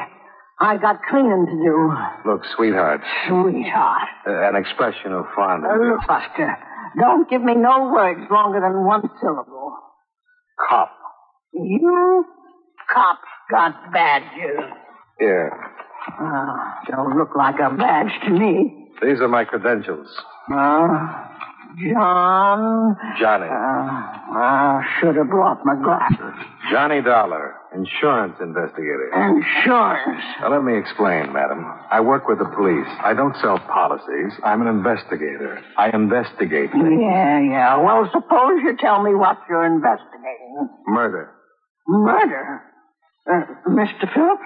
I 0.61 0.77
got 0.77 0.99
cleaning 1.09 1.45
to 1.47 1.51
do. 1.63 1.93
Look, 2.29 2.43
sweetheart, 2.55 3.01
Sweetheart. 3.27 4.07
uh, 4.27 4.47
an 4.49 4.55
expression 4.55 5.11
of 5.11 5.25
fondness. 5.35 5.71
Uh, 5.73 5.83
look, 5.83 6.07
Buster, 6.07 6.55
don't 6.99 7.27
give 7.29 7.41
me 7.41 7.55
no 7.55 7.91
words 7.91 8.21
longer 8.29 8.59
than 8.61 8.85
one 8.85 9.01
syllable. 9.21 9.75
Cop. 10.69 10.91
You 11.53 12.25
cops 12.93 13.19
got 13.49 13.91
badges. 13.91 14.59
Yeah. 15.19 15.49
Ah, 16.19 16.79
don't 16.89 17.17
look 17.17 17.35
like 17.35 17.55
a 17.59 17.73
badge 17.75 18.11
to 18.25 18.29
me. 18.29 18.87
These 19.01 19.19
are 19.19 19.27
my 19.27 19.45
credentials. 19.45 20.07
Uh, 20.51 21.25
John. 21.93 22.95
Johnny. 23.19 23.47
Uh, 23.47 23.49
I 24.37 24.83
should 24.99 25.15
have 25.15 25.29
brought 25.29 25.65
my 25.65 25.75
glasses. 25.75 26.45
Johnny 26.71 27.01
Dollar, 27.01 27.55
insurance 27.75 28.35
investigator. 28.39 29.11
Insurance. 29.13 30.23
Now, 30.39 30.51
let 30.51 30.63
me 30.63 30.77
explain, 30.77 31.33
madam. 31.33 31.65
I 31.91 31.99
work 31.99 32.27
with 32.27 32.39
the 32.39 32.45
police. 32.55 32.87
I 33.03 33.13
don't 33.13 33.35
sell 33.41 33.59
policies. 33.59 34.31
I'm 34.43 34.61
an 34.61 34.67
investigator. 34.67 35.61
I 35.77 35.89
investigate 35.93 36.71
things. 36.71 36.99
Yeah, 37.01 37.39
yeah. 37.41 37.77
Well, 37.77 38.09
suppose 38.11 38.61
you 38.63 38.77
tell 38.79 39.03
me 39.03 39.13
what 39.13 39.37
you're 39.49 39.65
investigating. 39.65 40.69
Murder. 40.87 41.31
Murder. 41.87 42.61
Uh, 43.29 43.41
Mr. 43.69 44.11
Phillips? 44.13 44.41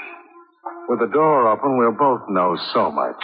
With 0.90 1.00
the 1.00 1.08
door 1.08 1.48
open, 1.52 1.78
we'll 1.78 1.92
both 1.92 2.28
know 2.28 2.58
so 2.74 2.92
much. 2.92 3.24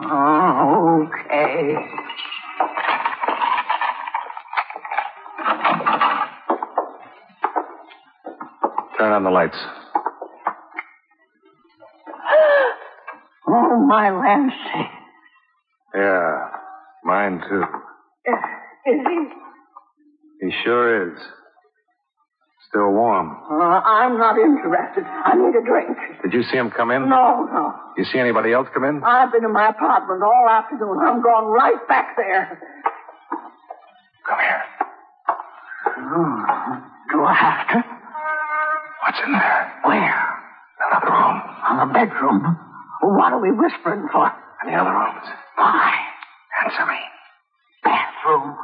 Oh, 0.00 1.06
okay. 1.06 1.74
Turn 8.98 9.12
on 9.12 9.24
the 9.24 9.30
lights. 9.30 9.56
Oh, 13.50 13.78
my 13.88 14.10
Lancy. 14.10 14.90
Yeah, 15.94 16.48
mine 17.02 17.40
too. 17.48 17.62
Is 18.26 19.00
he? 19.08 19.28
He 20.42 20.52
sure 20.62 21.08
is. 21.10 21.18
Still 22.68 22.90
warm. 22.92 23.34
Uh, 23.50 23.54
I'm 23.80 24.18
not 24.18 24.36
interested. 24.36 25.04
I 25.06 25.34
need 25.34 25.56
a 25.56 25.64
drink. 25.64 25.96
Did 26.22 26.34
you 26.34 26.42
see 26.42 26.58
him 26.58 26.70
come 26.70 26.90
in? 26.90 27.08
No, 27.08 27.48
no. 27.50 27.72
You 27.96 28.04
see 28.04 28.18
anybody 28.18 28.52
else 28.52 28.68
come 28.74 28.84
in? 28.84 29.02
I've 29.02 29.32
been 29.32 29.44
in 29.46 29.52
my 29.54 29.70
apartment 29.70 30.22
all 30.22 30.46
afternoon. 30.50 30.98
I'm 31.00 31.22
going 31.22 31.46
right 31.46 31.88
back 31.88 32.14
there. 32.18 32.60
Come 34.28 34.38
here. 34.40 34.62
Oh, 35.96 36.82
do 37.12 37.24
I 37.24 37.32
have 37.34 37.68
to? 37.68 37.97
In 39.26 39.32
there? 39.32 39.72
Where? 39.84 40.24
Another 40.90 41.10
room. 41.10 41.36
On 41.68 41.76
the 41.88 41.92
bedroom. 41.92 42.56
What 43.02 43.32
are 43.32 43.40
we 43.40 43.50
whispering 43.50 44.06
for? 44.12 44.30
And 44.62 44.72
the 44.72 44.76
other 44.78 44.92
rooms. 44.92 45.26
Why? 45.56 45.94
Answer 46.64 46.86
me. 46.86 47.00
Bathroom. 47.82 48.56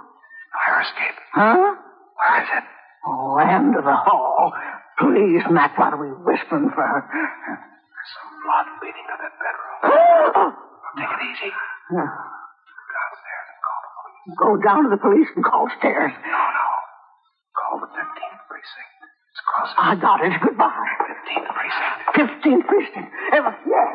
Fire 0.55 0.81
escape. 0.83 1.19
Huh? 1.33 1.75
Where 2.15 2.43
is 2.43 2.49
it? 2.55 2.65
Oh, 3.07 3.37
end 3.39 3.77
of 3.77 3.85
the 3.85 3.95
hall. 3.97 4.53
Please, 4.99 5.43
Matt, 5.51 5.77
what 5.77 5.93
are 5.93 6.01
we 6.01 6.09
whispering 6.23 6.71
for? 6.71 6.87
There's 7.11 8.11
some 8.15 8.33
blood 8.47 8.69
leading 8.81 9.07
to 9.11 9.17
that 9.19 9.35
bedroom. 9.43 10.55
Take 10.99 11.11
it 11.11 11.23
easy. 11.35 11.51
Go 11.91 11.99
Downstairs 12.95 13.47
and 13.51 13.61
call 13.67 13.81
the 13.83 13.91
police. 13.99 14.39
Go 14.39 14.51
down 14.63 14.81
to 14.87 14.91
the 14.95 15.03
police 15.03 15.31
and 15.35 15.45
call 15.45 15.67
stairs. 15.79 16.13
No, 16.15 16.44
across 19.95 20.19
the 20.21 20.27
I 20.27 20.29
got 20.29 20.35
it. 20.35 20.41
Goodbye. 20.43 20.95
15th 21.25 21.49
precinct. 21.55 21.95
15th 22.15 22.67
precinct. 22.67 23.09
Ever, 23.33 23.53
yes. 23.67 23.93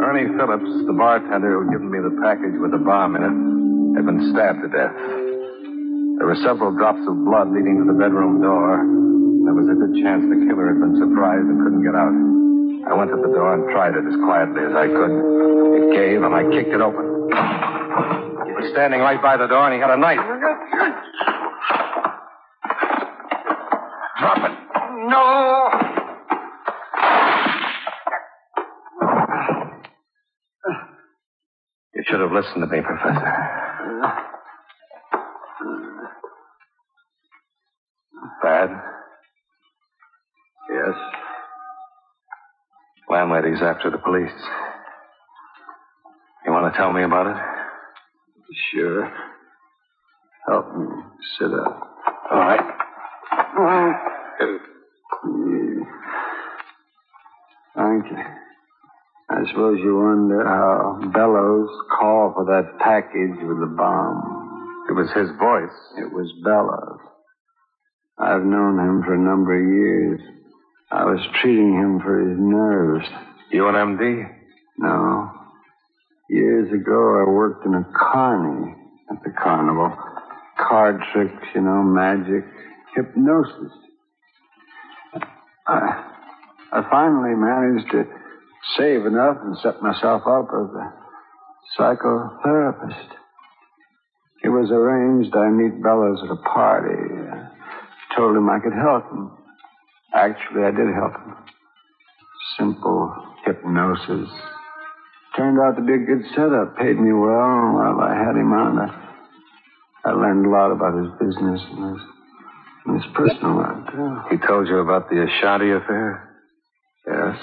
Ernie 0.00 0.28
Phillips, 0.36 0.70
the 0.86 0.92
bartender 0.96 1.60
who'd 1.60 1.72
given 1.72 1.90
me 1.90 1.98
the 1.98 2.14
package 2.22 2.56
with 2.60 2.70
the 2.72 2.78
bomb 2.78 3.16
in 3.16 3.22
it, 3.22 3.36
had 3.96 4.04
been 4.06 4.32
stabbed 4.32 4.60
to 4.62 4.68
death. 4.68 4.96
There 6.16 6.28
were 6.28 6.38
several 6.40 6.72
drops 6.72 7.00
of 7.04 7.14
blood 7.24 7.52
leading 7.52 7.84
to 7.84 7.86
the 7.88 7.96
bedroom 7.96 8.40
door. 8.40 8.80
There 9.44 9.56
was 9.56 9.68
a 9.68 9.76
good 9.76 9.94
chance 10.00 10.24
the 10.26 10.40
killer 10.48 10.72
had 10.72 10.80
been 10.80 10.96
surprised 10.96 11.46
and 11.46 11.60
couldn't 11.60 11.84
get 11.84 11.94
out. 11.94 12.16
I 12.88 12.94
went 12.94 13.10
to 13.10 13.18
the 13.20 13.32
door 13.34 13.54
and 13.54 13.68
tried 13.70 13.94
it 13.98 14.04
as 14.06 14.16
quietly 14.24 14.62
as 14.62 14.74
I 14.74 14.86
could. 14.88 15.12
It 15.12 15.86
gave, 15.92 16.22
and 16.22 16.32
I 16.34 16.42
kicked 16.48 16.72
it 16.72 16.80
open. 16.80 17.04
He 18.46 18.52
was 18.54 18.70
standing 18.72 19.00
right 19.00 19.20
by 19.20 19.36
the 19.36 19.46
door, 19.46 19.66
and 19.68 19.74
he 19.74 19.80
had 19.80 19.90
a 19.90 19.98
knife. 19.98 20.22
Drop 24.26 24.50
it. 24.50 24.58
No. 25.08 25.70
You 31.94 32.02
should 32.06 32.18
have 32.18 32.32
listened 32.32 32.62
to 32.62 32.66
me, 32.66 32.80
Professor. 32.82 33.32
Bad? 38.42 38.70
Yes. 40.70 40.94
Landlady's 43.08 43.62
after 43.62 43.90
the 43.92 43.98
police. 43.98 44.32
You 46.44 46.50
want 46.50 46.72
to 46.72 46.76
tell 46.76 46.92
me 46.92 47.04
about 47.04 47.28
it? 47.28 47.36
Sure. 48.72 49.12
Help 50.48 50.76
me. 50.76 50.86
Sit 51.38 51.52
up. 51.52 51.90
All 52.32 52.38
right. 52.38 52.76
Thank 57.76 58.10
you. 58.10 58.16
I 59.28 59.40
suppose 59.56 59.78
you 59.82 59.96
wonder 59.96 60.44
how 60.44 61.00
Bellows 61.14 61.70
called 61.98 62.34
for 62.34 62.44
that 62.44 62.78
package 62.78 63.40
with 63.40 63.58
the 63.58 63.74
bomb. 63.74 64.84
It 64.90 64.92
was 64.92 65.08
his 65.16 65.30
voice. 65.38 65.72
It 65.96 66.12
was 66.12 66.30
Bellows. 66.44 67.00
I've 68.18 68.44
known 68.44 68.78
him 68.78 69.02
for 69.02 69.14
a 69.14 69.18
number 69.18 69.56
of 69.56 69.64
years. 69.64 70.20
I 70.92 71.04
was 71.04 71.20
treating 71.40 71.72
him 71.72 72.00
for 72.00 72.20
his 72.20 72.38
nerves. 72.38 73.06
You 73.50 73.68
an 73.68 73.74
MD? 73.76 74.30
No. 74.76 75.32
Years 76.28 76.70
ago, 76.70 77.24
I 77.24 77.30
worked 77.30 77.64
in 77.64 77.72
a 77.72 77.86
carny 77.96 78.74
at 79.10 79.22
the 79.24 79.30
carnival. 79.30 79.96
Card 80.68 81.00
tricks, 81.14 81.46
you 81.54 81.62
know, 81.62 81.82
magic, 81.82 82.44
hypnosis. 82.94 83.72
I, 85.66 86.12
I 86.72 86.90
finally 86.90 87.34
managed 87.34 87.90
to 87.92 88.15
save 88.76 89.06
enough 89.06 89.38
and 89.42 89.56
set 89.62 89.82
myself 89.82 90.22
up 90.26 90.48
as 90.52 90.70
a 90.74 90.94
psychotherapist. 91.78 93.08
It 94.42 94.48
was 94.48 94.70
arranged 94.70 95.34
I 95.34 95.48
meet 95.48 95.82
Bellows 95.82 96.20
at 96.22 96.30
a 96.30 96.36
party. 96.36 96.94
I 96.94 98.16
told 98.16 98.36
him 98.36 98.48
I 98.48 98.58
could 98.60 98.74
help 98.74 99.10
him. 99.10 99.30
Actually, 100.14 100.64
I 100.64 100.70
did 100.70 100.94
help 100.94 101.12
him. 101.14 101.34
Simple 102.58 103.14
hypnosis. 103.44 104.30
Turned 105.36 105.58
out 105.60 105.76
to 105.76 105.82
be 105.82 105.94
a 105.94 105.98
good 105.98 106.24
setup. 106.34 106.76
Paid 106.76 106.98
me 106.98 107.12
well, 107.12 107.74
while 107.74 108.00
I 108.00 108.14
had 108.14 108.36
him 108.36 108.52
on, 108.52 108.78
I, 108.78 110.08
I 110.08 110.12
learned 110.12 110.46
a 110.46 110.50
lot 110.50 110.70
about 110.70 110.96
his 110.96 111.12
business 111.20 111.60
and 111.72 111.92
his, 111.92 112.06
and 112.86 113.02
his 113.02 113.12
personal 113.14 113.56
life, 113.56 113.92
too. 113.92 114.16
He 114.30 114.46
told 114.46 114.68
you 114.68 114.78
about 114.78 115.10
the 115.10 115.22
Ashanti 115.22 115.72
affair? 115.72 116.30
Yes. 117.06 117.36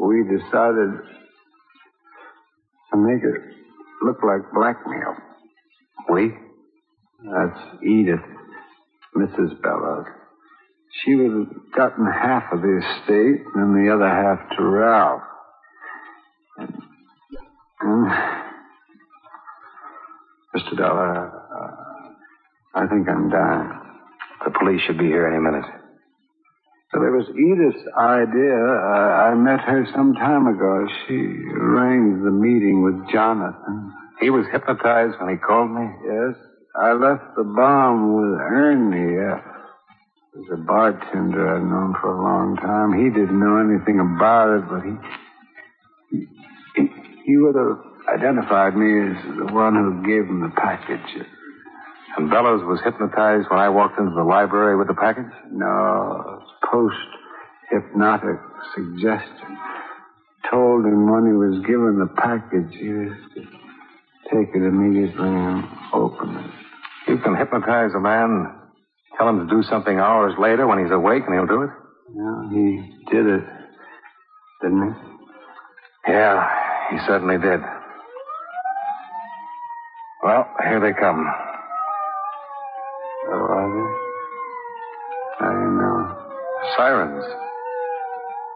We 0.00 0.22
decided 0.22 0.92
to 2.90 2.96
make 2.96 3.22
it 3.22 3.40
look 4.02 4.16
like 4.22 4.50
blackmail. 4.54 5.14
We? 6.08 6.32
That's 7.22 7.82
Edith, 7.84 8.24
Mrs. 9.14 9.60
Bellows. 9.60 10.06
She 11.04 11.14
would 11.14 11.32
have 11.32 11.72
gotten 11.76 12.06
half 12.06 12.44
of 12.50 12.62
the 12.62 12.78
estate 12.78 13.44
and 13.54 13.74
the 13.76 13.92
other 13.92 14.08
half 14.08 14.56
to 14.56 14.64
Ralph. 14.64 15.22
And, 16.56 16.74
and 17.82 18.10
Mr. 20.56 20.78
Dollar, 20.78 21.26
uh, 21.28 22.80
I 22.80 22.86
think 22.86 23.06
I'm 23.06 23.28
dying. 23.28 23.70
The 24.46 24.50
police 24.58 24.80
should 24.86 24.98
be 24.98 25.06
here 25.08 25.26
any 25.26 25.38
minute. 25.38 25.89
Well, 26.92 27.06
it 27.06 27.14
was 27.14 27.28
Edith's 27.30 27.86
idea. 27.96 28.58
I, 28.58 29.30
I 29.30 29.34
met 29.34 29.60
her 29.60 29.86
some 29.94 30.14
time 30.14 30.48
ago. 30.48 30.86
She 31.06 31.14
arranged 31.14 32.24
the 32.26 32.32
meeting 32.34 32.82
with 32.82 33.08
Jonathan. 33.12 33.92
He 34.20 34.30
was 34.30 34.44
hypnotized 34.50 35.14
when 35.20 35.30
he 35.30 35.36
called 35.36 35.70
me? 35.70 35.86
Yes. 36.04 36.34
I 36.74 36.92
left 36.92 37.36
the 37.36 37.44
bomb 37.44 38.14
with 38.14 38.40
Ernie. 38.40 39.22
Uh, 39.22 39.38
he 40.34 40.38
was 40.40 40.50
a 40.52 40.62
bartender 40.66 41.56
I've 41.56 41.62
known 41.62 41.94
for 42.00 42.10
a 42.10 42.22
long 42.22 42.56
time. 42.56 42.92
He 42.98 43.10
didn't 43.10 43.38
know 43.38 43.58
anything 43.58 44.00
about 44.00 44.58
it, 44.58 44.64
but 44.68 44.82
he, 44.82 46.26
he, 46.74 46.90
he 47.24 47.36
would 47.36 47.54
have 47.54 47.78
identified 48.18 48.76
me 48.76 49.10
as 49.10 49.16
the 49.38 49.52
one 49.54 49.74
who 49.74 50.02
gave 50.06 50.26
him 50.26 50.40
the 50.40 50.52
package. 50.54 51.26
And 52.16 52.28
Bellows 52.28 52.62
was 52.64 52.80
hypnotized 52.84 53.48
when 53.50 53.60
I 53.60 53.68
walked 53.68 53.98
into 53.98 54.14
the 54.14 54.24
library 54.24 54.76
with 54.76 54.88
the 54.88 54.94
package? 54.94 55.30
No, 55.50 56.42
post 56.70 56.96
hypnotic 57.70 58.38
suggestion. 58.74 59.58
Told 60.50 60.84
him 60.84 61.10
when 61.10 61.26
he 61.26 61.32
was 61.32 61.64
given 61.66 61.98
the 61.98 62.10
package, 62.16 62.74
he 62.74 62.88
was 62.88 63.16
to 63.34 63.40
take 64.34 64.54
it 64.54 64.62
immediately 64.62 65.28
and 65.28 65.64
open 65.92 66.36
it. 66.36 66.50
You 67.10 67.18
can 67.18 67.36
hypnotize 67.36 67.92
a 67.94 68.00
man, 68.00 68.58
tell 69.16 69.28
him 69.28 69.46
to 69.46 69.54
do 69.54 69.62
something 69.62 69.98
hours 69.98 70.34
later 70.38 70.66
when 70.66 70.82
he's 70.82 70.92
awake, 70.92 71.22
and 71.26 71.34
he'll 71.34 71.46
do 71.46 71.62
it? 71.62 71.70
Yeah, 72.14 72.50
he 72.50 73.14
did 73.14 73.26
it, 73.26 73.44
didn't 74.62 74.94
he? 74.94 76.12
Yeah, 76.12 76.48
he 76.90 76.98
certainly 77.06 77.38
did. 77.38 77.60
Well, 80.24 80.48
here 80.64 80.80
they 80.80 80.92
come. 80.98 81.49
Sirens. 86.80 87.24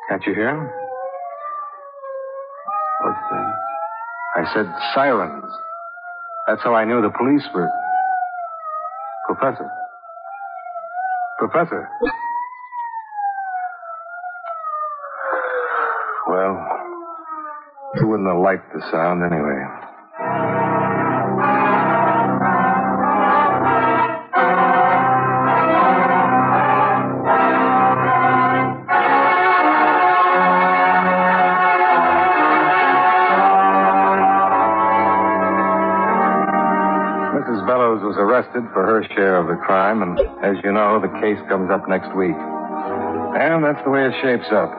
Can't 0.08 0.24
you 0.24 0.32
hear 0.32 0.46
them? 0.46 0.70
What's 3.02 3.20
that? 3.30 3.54
I 4.36 4.54
said 4.54 4.66
sirens. 4.94 5.52
That's 6.46 6.62
how 6.62 6.74
I 6.74 6.86
knew 6.86 7.02
the 7.02 7.10
police 7.18 7.46
were. 7.54 7.68
Professor. 9.26 9.68
Professor. 11.38 11.86
Well, 16.26 16.66
who 17.96 18.08
wouldn't 18.08 18.28
have 18.30 18.38
liked 18.38 18.72
the 18.72 18.80
sound 18.90 19.22
anyway. 19.22 19.83
Her 38.94 39.02
share 39.18 39.42
of 39.42 39.50
the 39.50 39.58
crime, 39.66 40.06
and 40.06 40.14
as 40.46 40.54
you 40.62 40.70
know, 40.70 41.02
the 41.02 41.10
case 41.18 41.42
comes 41.50 41.66
up 41.66 41.82
next 41.88 42.14
week. 42.14 42.38
And 42.38 43.66
that's 43.66 43.82
the 43.82 43.90
way 43.90 44.06
it 44.06 44.14
shapes 44.22 44.46
up. 44.54 44.70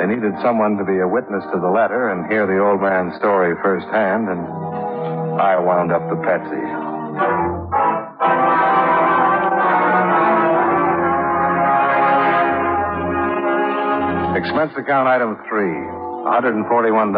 They 0.00 0.08
needed 0.08 0.32
someone 0.40 0.80
to 0.80 0.84
be 0.88 0.96
a 0.96 1.08
witness 1.08 1.44
to 1.52 1.60
the 1.60 1.68
letter 1.68 2.08
and 2.08 2.24
hear 2.32 2.48
the 2.48 2.56
old 2.56 2.80
man's 2.80 3.12
story 3.20 3.52
firsthand, 3.60 4.32
and 4.32 4.40
I 5.36 5.60
wound 5.60 5.92
up 5.92 6.08
the 6.08 6.16
Patsy. 6.24 6.64
Expense 14.40 14.72
account 14.80 15.04
item 15.04 15.36
three, 15.50 15.76
$141.80. 16.24 17.12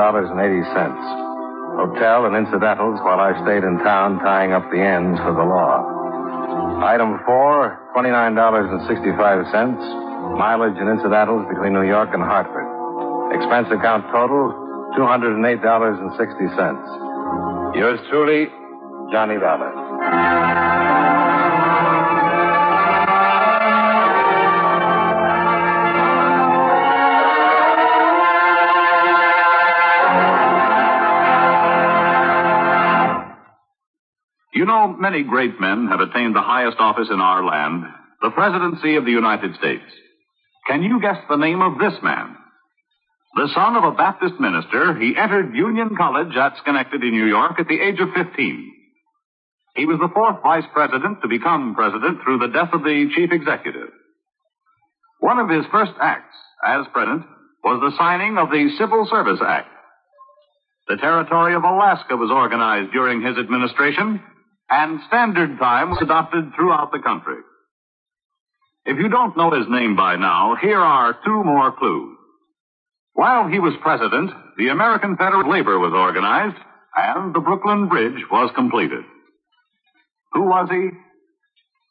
Hotel 1.78 2.26
and 2.26 2.34
incidentals 2.34 2.98
while 3.06 3.20
I 3.20 3.40
stayed 3.44 3.62
in 3.62 3.78
town 3.78 4.18
tying 4.18 4.52
up 4.52 4.68
the 4.72 4.82
ends 4.82 5.20
for 5.20 5.32
the 5.32 5.44
law. 5.46 5.89
Item 6.80 7.20
four, 7.26 7.78
$29.65. 7.94 10.38
Mileage 10.38 10.76
and 10.78 10.88
incidentals 10.88 11.46
between 11.48 11.72
New 11.74 11.82
York 11.82 12.08
and 12.12 12.22
Hartford. 12.22 12.64
Expense 13.36 13.68
account 13.70 14.04
total, 14.10 14.52
$208.60. 14.98 17.76
Yours 17.76 18.00
truly, 18.10 18.48
Johnny 19.12 19.38
Dollar. 19.38 19.70
Know, 34.70 34.96
many 34.98 35.22
great 35.22 35.60
men 35.60 35.88
have 35.88 36.00
attained 36.00 36.34
the 36.34 36.46
highest 36.46 36.78
office 36.78 37.08
in 37.10 37.20
our 37.20 37.44
land, 37.44 37.84
the 38.22 38.30
presidency 38.30 38.96
of 38.96 39.04
the 39.04 39.10
United 39.10 39.54
States. 39.56 39.84
Can 40.66 40.82
you 40.82 41.00
guess 41.00 41.18
the 41.28 41.36
name 41.36 41.60
of 41.60 41.78
this 41.78 41.94
man? 42.02 42.36
The 43.34 43.50
son 43.54 43.76
of 43.76 43.84
a 43.84 43.96
Baptist 43.96 44.40
minister, 44.40 44.94
he 44.94 45.16
entered 45.16 45.54
Union 45.54 45.96
College 45.96 46.34
at 46.36 46.56
Schenectady, 46.62 47.10
New 47.10 47.26
York 47.26 47.58
at 47.58 47.68
the 47.68 47.80
age 47.80 48.00
of 48.00 48.14
15. 48.14 48.72
He 49.76 49.86
was 49.86 49.98
the 50.00 50.10
fourth 50.12 50.42
vice 50.42 50.66
president 50.72 51.22
to 51.22 51.28
become 51.28 51.74
president 51.74 52.22
through 52.22 52.38
the 52.38 52.52
death 52.52 52.70
of 52.72 52.82
the 52.82 53.10
chief 53.14 53.30
executive. 53.32 53.90
One 55.20 55.38
of 55.38 55.48
his 55.48 55.64
first 55.70 55.92
acts 56.00 56.36
as 56.64 56.86
president 56.92 57.26
was 57.62 57.80
the 57.80 57.96
signing 57.96 58.36
of 58.36 58.50
the 58.50 58.70
Civil 58.78 59.06
Service 59.10 59.40
Act. 59.44 59.68
The 60.88 60.96
territory 60.96 61.54
of 61.54 61.62
Alaska 61.62 62.16
was 62.16 62.30
organized 62.32 62.90
during 62.92 63.22
his 63.22 63.38
administration, 63.38 64.20
and 64.70 65.00
standard 65.08 65.58
time 65.58 65.90
was 65.90 65.98
adopted 66.00 66.52
throughout 66.54 66.92
the 66.92 67.00
country. 67.00 67.38
If 68.86 68.98
you 68.98 69.08
don't 69.08 69.36
know 69.36 69.50
his 69.50 69.66
name 69.68 69.96
by 69.96 70.16
now, 70.16 70.56
here 70.60 70.78
are 70.78 71.18
two 71.24 71.44
more 71.44 71.72
clues. 71.72 72.16
While 73.12 73.48
he 73.48 73.58
was 73.58 73.74
president, 73.82 74.30
the 74.56 74.68
American 74.68 75.16
Federal 75.16 75.50
Labor 75.50 75.78
was 75.78 75.92
organized, 75.92 76.56
and 76.96 77.34
the 77.34 77.40
Brooklyn 77.40 77.88
Bridge 77.88 78.24
was 78.30 78.50
completed. 78.54 79.04
Who 80.32 80.42
was 80.42 80.68
he? 80.70 80.90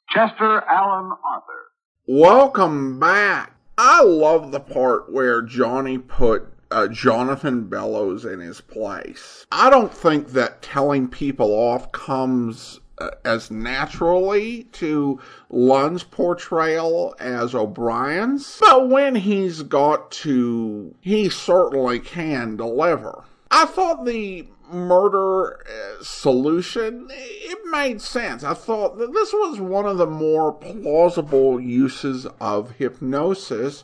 Chester 0.09 0.61
Alan 0.61 1.11
Arthur. 1.11 1.59
Welcome 2.07 2.99
back. 2.99 3.53
I 3.77 4.03
love 4.03 4.51
the 4.51 4.59
part 4.59 5.11
where 5.11 5.41
Johnny 5.41 5.97
put 5.97 6.47
uh, 6.71 6.87
Jonathan 6.87 7.67
Bellows 7.67 8.25
in 8.25 8.39
his 8.39 8.61
place. 8.61 9.45
I 9.51 9.69
don't 9.69 9.93
think 9.93 10.29
that 10.29 10.61
telling 10.61 11.07
people 11.07 11.51
off 11.51 11.91
comes 11.91 12.79
uh, 12.99 13.09
as 13.25 13.49
naturally 13.49 14.63
to 14.73 15.19
Lund's 15.49 16.03
portrayal 16.03 17.15
as 17.19 17.55
O'Brien's, 17.55 18.57
but 18.59 18.89
when 18.89 19.15
he's 19.15 19.63
got 19.63 20.11
to, 20.11 20.93
he 21.01 21.29
certainly 21.29 21.99
can 21.99 22.55
deliver. 22.55 23.23
I 23.51 23.65
thought 23.65 24.05
the 24.05 24.47
murder 24.71 25.65
uh, 25.65 26.03
solution 26.03 27.07
it 27.09 27.57
made 27.71 27.99
sense 27.99 28.43
i 28.43 28.53
thought 28.53 28.99
that 28.99 29.11
this 29.13 29.33
was 29.33 29.59
one 29.59 29.87
of 29.87 29.97
the 29.97 30.05
more 30.05 30.53
plausible 30.53 31.59
uses 31.59 32.27
of 32.39 32.69
hypnosis 32.73 33.83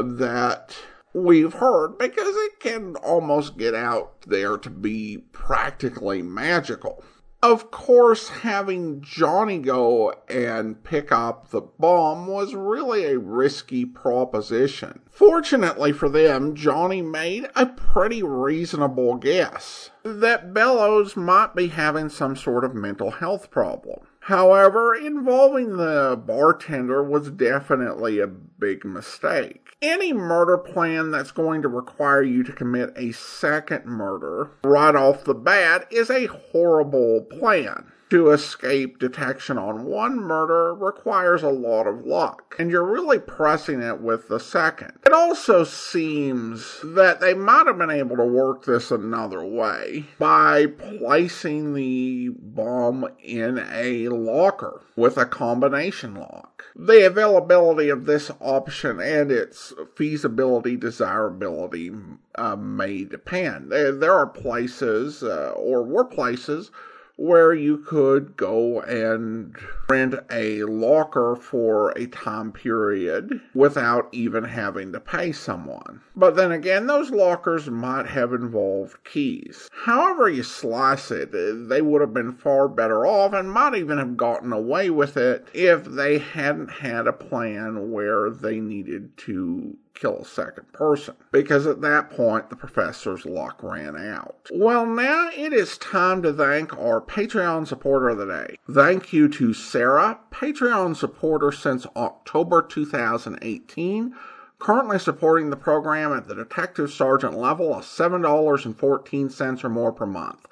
that 0.00 0.76
we've 1.12 1.54
heard 1.54 1.98
because 1.98 2.34
it 2.36 2.60
can 2.60 2.96
almost 2.96 3.56
get 3.56 3.74
out 3.74 4.22
there 4.22 4.56
to 4.56 4.70
be 4.70 5.18
practically 5.32 6.22
magical 6.22 7.02
of 7.42 7.72
course, 7.72 8.28
having 8.28 9.00
Johnny 9.00 9.58
go 9.58 10.14
and 10.28 10.82
pick 10.84 11.10
up 11.10 11.50
the 11.50 11.60
bomb 11.60 12.28
was 12.28 12.54
really 12.54 13.04
a 13.06 13.18
risky 13.18 13.84
proposition. 13.84 15.00
Fortunately 15.10 15.90
for 15.90 16.08
them, 16.08 16.54
Johnny 16.54 17.02
made 17.02 17.48
a 17.56 17.66
pretty 17.66 18.22
reasonable 18.22 19.16
guess 19.16 19.90
that 20.04 20.54
Bellows 20.54 21.16
might 21.16 21.56
be 21.56 21.66
having 21.66 22.08
some 22.08 22.36
sort 22.36 22.64
of 22.64 22.76
mental 22.76 23.10
health 23.10 23.50
problem. 23.50 24.06
However, 24.26 24.94
involving 24.94 25.76
the 25.76 26.20
bartender 26.24 27.02
was 27.02 27.28
definitely 27.28 28.20
a 28.20 28.28
big 28.28 28.84
mistake. 28.84 29.76
Any 29.82 30.12
murder 30.12 30.58
plan 30.58 31.10
that's 31.10 31.32
going 31.32 31.60
to 31.62 31.68
require 31.68 32.22
you 32.22 32.44
to 32.44 32.52
commit 32.52 32.92
a 32.94 33.10
second 33.10 33.84
murder 33.84 34.50
right 34.62 34.94
off 34.94 35.24
the 35.24 35.34
bat 35.34 35.88
is 35.90 36.08
a 36.08 36.26
horrible 36.26 37.22
plan 37.22 37.90
to 38.12 38.28
escape 38.28 38.98
detection 38.98 39.56
on 39.56 39.86
one 39.86 40.20
murder 40.20 40.74
requires 40.74 41.42
a 41.42 41.48
lot 41.48 41.86
of 41.86 42.04
luck, 42.04 42.54
and 42.58 42.70
you're 42.70 42.84
really 42.84 43.18
pressing 43.18 43.80
it 43.80 44.02
with 44.02 44.28
the 44.28 44.38
second. 44.38 44.92
It 45.06 45.14
also 45.14 45.64
seems 45.64 46.78
that 46.84 47.20
they 47.20 47.32
might 47.32 47.66
have 47.66 47.78
been 47.78 47.88
able 47.88 48.18
to 48.18 48.24
work 48.26 48.66
this 48.66 48.90
another 48.90 49.42
way 49.42 50.04
by 50.18 50.66
placing 50.66 51.72
the 51.72 52.28
bomb 52.38 53.08
in 53.22 53.58
a 53.72 54.08
locker 54.08 54.82
with 54.94 55.16
a 55.16 55.24
combination 55.24 56.14
lock. 56.14 56.64
The 56.76 57.06
availability 57.06 57.88
of 57.88 58.04
this 58.04 58.30
option 58.40 59.00
and 59.00 59.32
its 59.32 59.72
feasibility, 59.96 60.76
desirability 60.76 61.92
uh, 62.34 62.56
may 62.56 63.04
depend. 63.04 63.72
There 63.72 64.12
are 64.12 64.26
places, 64.26 65.22
uh, 65.22 65.54
or 65.56 65.82
were 65.82 66.04
places, 66.04 66.70
where 67.16 67.52
you 67.52 67.78
could 67.78 68.36
go 68.36 68.80
and 68.82 69.56
rent 69.88 70.14
a 70.30 70.62
locker 70.64 71.36
for 71.36 71.90
a 71.90 72.06
time 72.06 72.52
period 72.52 73.40
without 73.54 74.08
even 74.12 74.44
having 74.44 74.92
to 74.92 75.00
pay 75.00 75.30
someone. 75.32 76.00
But 76.16 76.36
then 76.36 76.52
again, 76.52 76.86
those 76.86 77.10
lockers 77.10 77.70
might 77.70 78.06
have 78.06 78.32
involved 78.32 79.04
keys. 79.04 79.68
However, 79.84 80.28
you 80.28 80.42
slice 80.42 81.10
it, 81.10 81.30
they 81.32 81.82
would 81.82 82.00
have 82.00 82.14
been 82.14 82.32
far 82.32 82.68
better 82.68 83.06
off 83.06 83.32
and 83.32 83.52
might 83.52 83.74
even 83.74 83.98
have 83.98 84.16
gotten 84.16 84.52
away 84.52 84.90
with 84.90 85.16
it 85.16 85.48
if 85.52 85.84
they 85.84 86.18
hadn't 86.18 86.70
had 86.70 87.06
a 87.06 87.12
plan 87.12 87.90
where 87.90 88.30
they 88.30 88.60
needed 88.60 89.16
to 89.18 89.76
kill 89.94 90.18
a 90.18 90.24
second 90.24 90.72
person 90.72 91.14
because 91.30 91.66
at 91.66 91.80
that 91.80 92.10
point 92.10 92.50
the 92.50 92.56
professor's 92.56 93.24
luck 93.24 93.62
ran 93.62 93.96
out. 93.96 94.48
Well, 94.52 94.86
now 94.86 95.30
it 95.34 95.52
is 95.52 95.78
time 95.78 96.22
to 96.22 96.32
thank 96.32 96.76
our 96.76 97.00
Patreon 97.00 97.66
supporter 97.66 98.10
of 98.10 98.18
the 98.18 98.26
day. 98.26 98.58
Thank 98.70 99.12
you 99.12 99.28
to 99.28 99.54
Sarah, 99.54 100.18
Patreon 100.30 100.96
supporter 100.96 101.52
since 101.52 101.86
October 101.96 102.62
2018 102.62 104.14
currently 104.62 104.96
supporting 104.96 105.50
the 105.50 105.56
program 105.56 106.12
at 106.12 106.28
the 106.28 106.36
detective 106.36 106.92
sergeant 106.92 107.36
level 107.36 107.74
of 107.74 107.84
$7.14 107.84 109.64
or 109.64 109.68
more 109.68 109.90
per 109.90 110.06
month. 110.06 110.46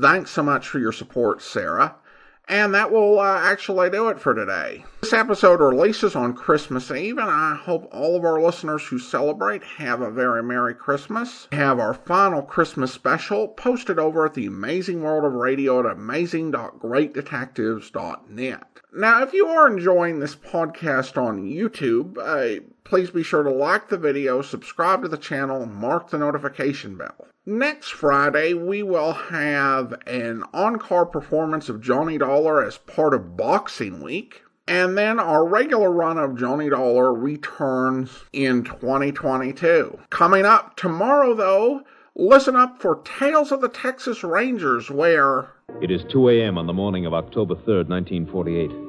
Thanks 0.00 0.30
so 0.30 0.44
much 0.44 0.68
for 0.68 0.78
your 0.78 0.92
support, 0.92 1.42
Sarah. 1.42 1.96
And 2.48 2.74
that 2.74 2.92
will 2.92 3.18
uh, 3.18 3.40
actually 3.40 3.90
do 3.90 4.08
it 4.08 4.20
for 4.20 4.32
today. 4.32 4.84
This 5.00 5.12
episode 5.12 5.60
releases 5.60 6.14
on 6.14 6.34
Christmas 6.34 6.92
Eve, 6.92 7.18
and 7.18 7.28
I 7.28 7.56
hope 7.56 7.88
all 7.92 8.14
of 8.16 8.24
our 8.24 8.40
listeners 8.40 8.86
who 8.86 9.00
celebrate 9.00 9.64
have 9.64 10.00
a 10.00 10.12
very 10.12 10.44
Merry 10.44 10.74
Christmas. 10.74 11.48
Have 11.50 11.80
our 11.80 11.94
final 11.94 12.42
Christmas 12.42 12.92
special 12.92 13.48
posted 13.48 13.98
over 13.98 14.24
at 14.24 14.34
the 14.34 14.46
Amazing 14.46 15.02
World 15.02 15.24
of 15.24 15.32
Radio 15.32 15.80
at 15.80 15.86
amazing.greatdetectives.net. 15.86 18.75
Now, 18.96 19.22
if 19.22 19.34
you 19.34 19.46
are 19.48 19.70
enjoying 19.70 20.20
this 20.20 20.34
podcast 20.34 21.20
on 21.22 21.44
YouTube, 21.44 22.16
uh, 22.16 22.62
please 22.82 23.10
be 23.10 23.22
sure 23.22 23.42
to 23.42 23.50
like 23.50 23.90
the 23.90 23.98
video, 23.98 24.40
subscribe 24.40 25.02
to 25.02 25.08
the 25.08 25.18
channel, 25.18 25.66
mark 25.66 26.08
the 26.08 26.16
notification 26.16 26.96
bell. 26.96 27.26
Next 27.44 27.90
Friday, 27.90 28.54
we 28.54 28.82
will 28.82 29.12
have 29.12 29.92
an 30.06 30.44
encore 30.54 31.04
performance 31.04 31.68
of 31.68 31.82
Johnny 31.82 32.16
Dollar 32.16 32.64
as 32.64 32.78
part 32.78 33.12
of 33.12 33.36
Boxing 33.36 34.00
Week. 34.00 34.42
And 34.66 34.96
then 34.96 35.20
our 35.20 35.46
regular 35.46 35.92
run 35.92 36.16
of 36.16 36.38
Johnny 36.38 36.70
Dollar 36.70 37.12
returns 37.12 38.24
in 38.32 38.64
2022. 38.64 39.98
Coming 40.08 40.46
up 40.46 40.74
tomorrow, 40.74 41.34
though, 41.34 41.82
listen 42.14 42.56
up 42.56 42.80
for 42.80 43.02
Tales 43.04 43.52
of 43.52 43.60
the 43.60 43.68
Texas 43.68 44.24
Rangers, 44.24 44.90
where. 44.90 45.50
It 45.82 45.90
is 45.90 46.02
2 46.04 46.30
a.m. 46.30 46.56
on 46.56 46.66
the 46.66 46.72
morning 46.72 47.04
of 47.04 47.12
October 47.12 47.56
3rd, 47.56 47.90
1948. 47.90 48.85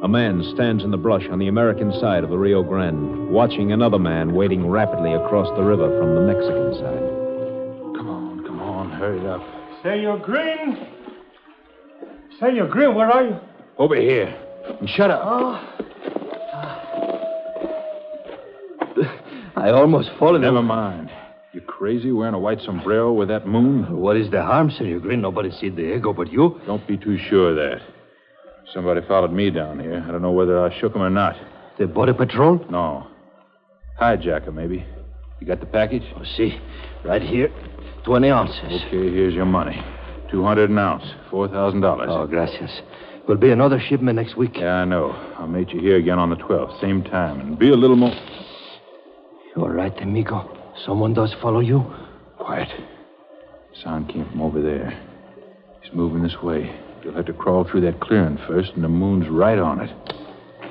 A 0.00 0.06
man 0.06 0.44
stands 0.54 0.84
in 0.84 0.92
the 0.92 0.96
brush 0.96 1.24
on 1.28 1.40
the 1.40 1.48
American 1.48 1.92
side 1.98 2.22
of 2.22 2.30
the 2.30 2.38
Rio 2.38 2.62
Grande, 2.62 3.30
watching 3.30 3.72
another 3.72 3.98
man 3.98 4.32
wading 4.32 4.64
rapidly 4.68 5.12
across 5.12 5.48
the 5.56 5.64
river 5.64 5.88
from 5.98 6.14
the 6.14 6.20
Mexican 6.20 6.74
side. 6.74 7.02
Come 7.96 8.08
on, 8.08 8.44
come 8.46 8.60
on, 8.60 8.92
hurry 8.92 9.26
up. 9.26 9.42
Senor 9.82 10.18
Green? 10.18 10.86
Senor 12.38 12.68
Green, 12.68 12.94
where 12.94 13.10
are 13.10 13.24
you? 13.24 13.36
Over 13.76 13.96
here. 13.96 14.32
And 14.78 14.88
shut 14.88 15.10
up. 15.10 15.20
Oh. 15.24 15.58
I 19.56 19.70
almost 19.70 20.10
fallen. 20.16 20.36
In. 20.36 20.42
Never 20.42 20.62
mind. 20.62 21.10
You 21.52 21.60
crazy 21.62 22.12
wearing 22.12 22.34
a 22.34 22.38
white 22.38 22.60
sombrero 22.60 23.12
with 23.12 23.26
that 23.28 23.48
moon? 23.48 23.98
What 23.98 24.16
is 24.16 24.30
the 24.30 24.44
harm, 24.44 24.70
Senor 24.70 25.00
Green? 25.00 25.20
Nobody 25.20 25.50
see 25.50 25.70
the 25.70 25.96
ego 25.96 26.12
but 26.12 26.30
you. 26.30 26.60
Don't 26.66 26.86
be 26.86 26.96
too 26.96 27.18
sure 27.18 27.50
of 27.50 27.56
that. 27.56 27.80
Somebody 28.74 29.00
followed 29.06 29.32
me 29.32 29.50
down 29.50 29.80
here. 29.80 30.04
I 30.06 30.10
don't 30.10 30.22
know 30.22 30.32
whether 30.32 30.64
I 30.64 30.78
shook 30.78 30.94
him 30.94 31.02
or 31.02 31.10
not. 31.10 31.36
The 31.78 31.86
border 31.86 32.14
patrol? 32.14 32.64
No. 32.70 33.06
Hijacker, 34.00 34.52
maybe. 34.52 34.84
You 35.40 35.46
got 35.46 35.60
the 35.60 35.66
package? 35.66 36.02
Oh, 36.16 36.24
see. 36.36 36.58
Right 37.04 37.22
here. 37.22 37.50
20 38.04 38.30
ounces. 38.30 38.82
Okay, 38.86 39.10
here's 39.10 39.34
your 39.34 39.46
money. 39.46 39.80
200 40.30 40.70
an 40.70 40.78
ounce. 40.78 41.04
$4,000. 41.30 42.08
Oh, 42.08 42.26
gracias. 42.26 42.70
Will 43.26 43.36
be 43.36 43.50
another 43.50 43.80
shipment 43.88 44.16
next 44.16 44.36
week. 44.36 44.52
Yeah, 44.56 44.74
I 44.74 44.84
know. 44.84 45.10
I'll 45.38 45.46
meet 45.46 45.70
you 45.70 45.80
here 45.80 45.96
again 45.96 46.18
on 46.18 46.30
the 46.30 46.36
12th, 46.36 46.80
same 46.80 47.04
time, 47.04 47.40
and 47.40 47.58
be 47.58 47.70
a 47.70 47.76
little 47.76 47.96
more. 47.96 48.14
You're 49.56 49.72
right, 49.72 49.92
amigo? 50.00 50.56
Someone 50.86 51.14
does 51.14 51.34
follow 51.42 51.60
you? 51.60 51.84
Quiet. 52.38 52.68
Sound 53.82 54.08
came 54.08 54.28
from 54.30 54.42
over 54.42 54.62
there. 54.62 54.98
He's 55.82 55.92
moving 55.92 56.22
this 56.22 56.36
way. 56.42 56.74
You'll 57.04 57.14
have 57.14 57.26
to 57.26 57.32
crawl 57.32 57.64
through 57.64 57.82
that 57.82 58.00
clearing 58.00 58.38
first, 58.48 58.72
and 58.74 58.82
the 58.84 58.88
moon's 58.88 59.28
right 59.28 59.58
on 59.58 59.80
it. 59.80 59.90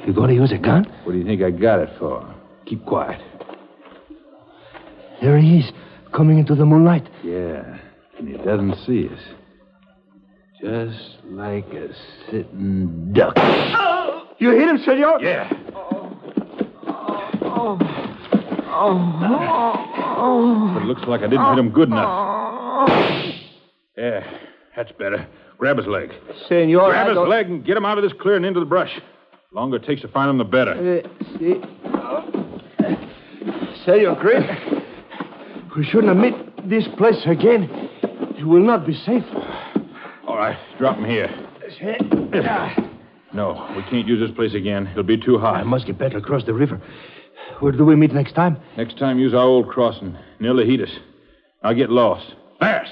You 0.05 0.13
going 0.13 0.30
to 0.30 0.36
use 0.36 0.51
a 0.51 0.57
gun? 0.57 0.86
What 1.03 1.13
do 1.13 1.17
you 1.17 1.25
think 1.25 1.41
I 1.41 1.51
got 1.51 1.80
it 1.80 1.89
for? 1.99 2.34
Keep 2.65 2.86
quiet. 2.86 3.21
There 5.21 5.38
he 5.38 5.59
is 5.59 5.71
coming 6.13 6.38
into 6.38 6.55
the 6.55 6.65
moonlight. 6.65 7.07
Yeah, 7.23 7.80
and 8.17 8.28
he 8.28 8.36
doesn't 8.38 8.75
see 8.86 9.09
us. 9.09 9.19
Just 10.61 11.17
like 11.25 11.65
a 11.73 11.89
sitting 12.32 13.13
duck. 13.13 13.36
You 14.39 14.51
hit 14.51 14.69
him, 14.69 14.78
senor? 14.86 15.19
Yeah. 15.19 15.51
Oh. 17.43 17.80
Oh. 20.19 20.71
But 20.75 20.84
it 20.84 20.86
looks 20.86 21.01
like 21.07 21.21
I 21.21 21.28
didn't 21.28 21.43
hit 21.49 21.57
him 21.57 21.69
good 21.71 21.88
enough. 21.88 22.05
Oh. 22.07 22.86
Yeah, 23.97 24.38
that's 24.75 24.91
better. 24.91 25.25
Grab 25.58 25.78
his 25.78 25.88
leg. 25.88 26.12
Senor, 26.47 26.89
Grab 26.89 27.05
I 27.05 27.10
his 27.10 27.16
don't- 27.16 27.30
leg 27.30 27.47
and 27.49 27.66
get 27.66 27.78
him 27.78 27.86
out 27.86 27.97
of 27.97 28.03
this 28.03 28.14
clearing 28.20 28.45
into 28.45 28.60
the 28.60 28.66
brush. 28.66 28.93
The 29.51 29.55
longer 29.60 29.78
it 29.78 29.84
takes 29.86 30.01
to 30.01 30.08
find 30.08 30.30
him, 30.30 30.38
the 30.38 30.43
better. 30.43 31.01
Uh, 31.03 31.38
see. 31.39 31.62
Senor 33.86 34.16
Green, 34.16 34.43
we 35.76 35.86
shouldn't 35.86 36.12
admit 36.12 36.70
this 36.70 36.88
place 36.97 37.22
again. 37.26 37.70
It 38.38 38.45
will 38.45 38.62
not 38.64 38.86
be 38.86 38.93
safe. 38.93 39.24
All 40.28 40.36
right, 40.38 40.58
drop 40.78 40.97
him 40.97 41.05
here. 41.05 41.30
No, 43.34 43.72
we 43.76 43.84
can't 43.84 44.08
use 44.08 44.20
this 44.20 44.36
place 44.36 44.53
again. 44.53 44.88
It'll 44.88 45.03
be 45.03 45.18
too 45.18 45.38
hot. 45.38 45.55
I 45.55 45.64
must 45.64 45.86
get 45.86 45.97
back 45.97 46.14
across 46.14 46.43
the 46.45 46.53
river. 46.53 46.82
Where 47.60 47.72
do 47.72 47.86
we 47.86 47.95
meet 47.95 48.14
next 48.14 48.34
time? 48.34 48.58
Next 48.78 48.97
time, 48.99 49.20
use 49.20 49.34
our 49.34 49.41
old 49.45 49.70
crossing 49.70 50.16
near 50.39 50.51
Lajitas. 50.53 50.91
I'll 51.64 51.74
get 51.76 51.89
lost. 51.89 52.34
Fast! 52.60 52.91